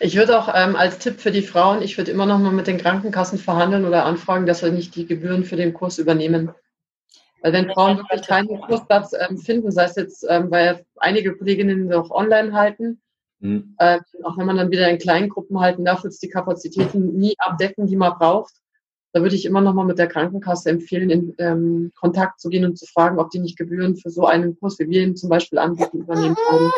Ich 0.00 0.16
würde 0.16 0.38
auch 0.38 0.52
ähm, 0.54 0.76
als 0.76 0.98
Tipp 0.98 1.20
für 1.20 1.30
die 1.30 1.42
Frauen, 1.42 1.82
ich 1.82 1.96
würde 1.98 2.10
immer 2.10 2.26
noch 2.26 2.38
mal 2.38 2.52
mit 2.52 2.66
den 2.66 2.78
Krankenkassen 2.78 3.38
verhandeln 3.38 3.84
oder 3.84 4.04
anfragen, 4.04 4.46
dass 4.46 4.62
wir 4.62 4.70
nicht 4.70 4.94
die 4.96 5.06
Gebühren 5.06 5.44
für 5.44 5.56
den 5.56 5.74
Kurs 5.74 5.98
übernehmen. 5.98 6.50
Weil 7.42 7.52
wenn 7.52 7.70
Frauen 7.70 7.98
wirklich 7.98 8.26
keinen 8.26 8.58
Kursplatz 8.62 9.12
ähm, 9.12 9.36
finden, 9.36 9.70
sei 9.70 9.84
es 9.84 9.96
jetzt, 9.96 10.26
ähm, 10.28 10.50
weil 10.50 10.86
einige 10.96 11.36
Kolleginnen 11.36 11.92
auch 11.92 12.10
online 12.10 12.54
halten, 12.54 13.02
mhm. 13.40 13.74
äh, 13.78 14.00
auch 14.22 14.38
wenn 14.38 14.46
man 14.46 14.56
dann 14.56 14.70
wieder 14.70 14.88
in 14.88 14.98
kleinen 14.98 15.28
Gruppen 15.28 15.60
halten 15.60 15.84
darf, 15.84 16.04
wird 16.04 16.14
es 16.14 16.20
die 16.20 16.30
Kapazitäten 16.30 17.14
nie 17.18 17.34
abdecken, 17.38 17.86
die 17.86 17.96
man 17.96 18.14
braucht. 18.18 18.54
Da 19.12 19.20
würde 19.20 19.36
ich 19.36 19.44
immer 19.44 19.60
noch 19.60 19.74
mal 19.74 19.84
mit 19.84 19.98
der 19.98 20.08
Krankenkasse 20.08 20.70
empfehlen, 20.70 21.10
in 21.10 21.34
ähm, 21.38 21.92
Kontakt 21.94 22.40
zu 22.40 22.48
gehen 22.48 22.64
und 22.64 22.78
zu 22.78 22.86
fragen, 22.86 23.18
ob 23.18 23.30
die 23.30 23.38
nicht 23.38 23.58
Gebühren 23.58 23.94
für 23.94 24.10
so 24.10 24.26
einen 24.26 24.58
Kurs, 24.58 24.78
wie 24.78 24.88
wir 24.88 25.02
ihn 25.02 25.14
zum 25.14 25.28
Beispiel 25.28 25.58
anbieten, 25.58 26.00
übernehmen 26.00 26.36
können. 26.48 26.72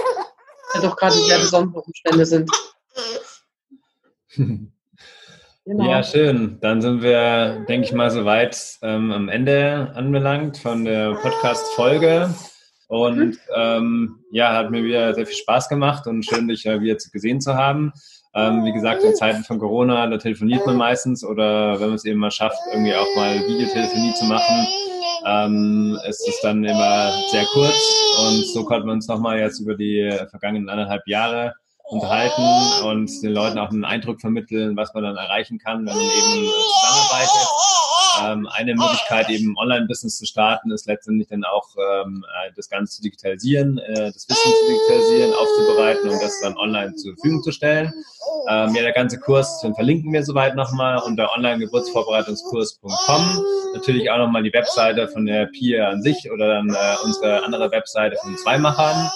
Ja 0.77 0.89
doch 0.89 0.97
gerade 0.97 1.15
sehr 1.15 1.39
besondere 1.39 1.83
Umstände 1.83 2.27
sind. 2.27 2.51
Genau. 5.69 5.91
Ja, 5.91 6.05
schön. 6.05 6.59
Dann 6.61 6.81
sind 6.81 7.03
wir, 7.03 7.65
denke 7.69 7.89
ich 7.89 7.93
mal, 7.93 8.09
soweit 8.13 8.79
ähm, 8.83 9.11
am 9.11 9.29
Ende 9.29 9.91
anbelangt 9.97 10.59
von 10.59 10.85
der 10.85 11.15
Podcast-Folge. 11.15 12.33
Und 12.87 13.19
mhm. 13.19 13.39
ähm, 13.53 14.25
ja, 14.31 14.55
hat 14.55 14.71
mir 14.71 14.85
wieder 14.85 15.13
sehr 15.13 15.27
viel 15.27 15.35
Spaß 15.35 15.69
gemacht 15.69 16.07
und 16.07 16.25
schön, 16.25 16.47
dich 16.47 16.63
ja 16.63 16.81
wieder 16.81 16.97
gesehen 17.13 17.41
zu 17.41 17.57
haben. 17.57 17.93
Ähm, 18.33 18.65
wie 18.65 18.73
gesagt, 18.73 19.03
in 19.03 19.17
Zeiten 19.17 19.43
von 19.43 19.59
Corona, 19.59 20.07
da 20.07 20.19
telefoniert 20.19 20.65
man 20.67 20.77
meistens 20.77 21.25
oder 21.25 21.81
wenn 21.81 21.89
man 21.89 21.97
es 21.97 22.05
eben 22.05 22.21
mal 22.21 22.31
schafft, 22.31 22.61
irgendwie 22.73 22.95
auch 22.95 23.17
mal 23.17 23.35
Videotelefonie 23.35 24.15
zu 24.15 24.27
machen, 24.27 24.69
ähm, 25.27 25.99
ist 26.09 26.27
es 26.29 26.41
dann 26.43 26.65
immer 26.65 27.11
sehr 27.31 27.45
kurz. 27.47 27.75
Und 28.21 28.47
so 28.47 28.65
konnten 28.65 28.87
wir 28.87 28.93
uns 28.93 29.09
nochmal 29.09 29.39
jetzt 29.41 29.61
über 29.61 29.75
die 29.75 30.11
vergangenen 30.31 30.69
anderthalb 30.69 31.07
Jahre 31.07 31.55
unterhalten 31.89 32.85
und 32.85 33.11
den 33.23 33.33
Leuten 33.33 33.59
auch 33.59 33.71
einen 33.71 33.85
Eindruck 33.85 34.21
vermitteln, 34.21 34.77
was 34.77 34.93
man 34.95 35.05
dann 35.05 35.17
erreichen 35.17 35.59
kann, 35.59 35.87
wenn 35.87 35.95
man 35.95 36.03
eben 36.03 36.51
zusammenarbeitet. 36.51 37.76
Ähm, 38.23 38.47
eine 38.53 38.75
Möglichkeit, 38.75 39.31
eben 39.31 39.57
Online-Business 39.57 40.19
zu 40.19 40.27
starten, 40.27 40.71
ist 40.71 40.87
letztendlich 40.87 41.29
dann 41.29 41.45
auch 41.45 41.75
ähm, 41.77 42.23
äh, 42.25 42.51
das 42.55 42.69
Ganze 42.69 42.97
zu 42.97 43.03
digitalisieren, 43.03 43.79
äh, 43.79 44.13
das 44.13 44.29
Wissen 44.29 44.53
zu 44.53 44.67
digitalisieren, 44.69 45.33
aufzubereiten 45.35 46.11
und 46.11 46.23
das 46.23 46.39
dann 46.41 46.57
online 46.57 46.95
zur 46.95 47.15
Verfügung 47.15 47.43
zu 47.43 47.51
stellen. 47.53 47.93
Ähm, 48.49 48.75
ja, 48.75 48.83
der 48.83 48.93
ganze 48.93 49.19
Kurs, 49.19 49.61
den 49.61 49.75
verlinken 49.75 50.13
wir 50.13 50.23
soweit 50.25 50.57
nochmal 50.57 50.99
unter 50.99 51.33
online-geburtsvorbereitungskurs.com. 51.35 53.45
Natürlich 53.75 54.11
auch 54.11 54.19
nochmal 54.19 54.43
die 54.43 54.53
Webseite 54.53 55.09
von 55.09 55.25
der 55.27 55.47
PIA 55.47 55.91
an 55.91 56.03
sich 56.03 56.31
oder 56.31 56.49
dann 56.49 56.69
äh, 56.71 56.97
unsere 57.05 57.45
andere 57.45 57.71
Webseite 57.71 58.17
von 58.23 58.37
Zweimachern. 58.37 59.11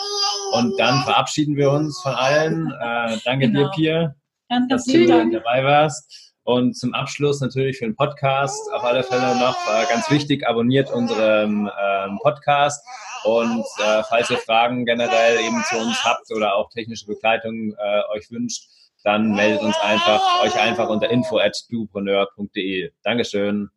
Und 0.52 0.78
dann 0.80 1.02
verabschieden 1.04 1.56
wir 1.56 1.70
uns 1.70 2.00
von 2.02 2.14
allen. 2.14 2.72
Äh, 2.72 3.18
danke 3.24 3.46
genau. 3.46 3.70
dir, 3.70 3.74
Pia, 3.74 4.14
ganz, 4.48 4.68
ganz 4.68 4.84
dass 4.84 4.92
du 4.92 5.06
Dank. 5.06 5.32
dabei 5.32 5.64
warst. 5.64 6.29
Und 6.42 6.76
zum 6.76 6.94
Abschluss 6.94 7.40
natürlich 7.40 7.78
für 7.78 7.84
den 7.84 7.96
Podcast 7.96 8.72
auf 8.72 8.82
alle 8.82 9.02
Fälle 9.02 9.38
noch 9.38 9.56
äh, 9.68 9.86
ganz 9.88 10.10
wichtig, 10.10 10.46
abonniert 10.46 10.90
unseren 10.90 11.70
ähm, 11.82 12.18
Podcast. 12.22 12.84
Und 13.24 13.64
äh, 13.78 14.02
falls 14.08 14.30
ihr 14.30 14.38
Fragen 14.38 14.86
generell 14.86 15.38
eben 15.40 15.62
zu 15.68 15.76
uns 15.76 16.02
habt 16.04 16.30
oder 16.34 16.54
auch 16.54 16.70
technische 16.70 17.06
Begleitung 17.06 17.74
äh, 17.78 18.16
euch 18.16 18.30
wünscht, 18.30 18.68
dann 19.04 19.32
meldet 19.34 19.62
uns 19.62 19.76
einfach, 19.80 20.22
euch 20.42 20.58
einfach 20.58 20.88
unter 20.88 21.10
info 21.10 21.38
at 21.38 21.56
dupreneur.de. 21.70 22.90
Dankeschön. 23.02 23.70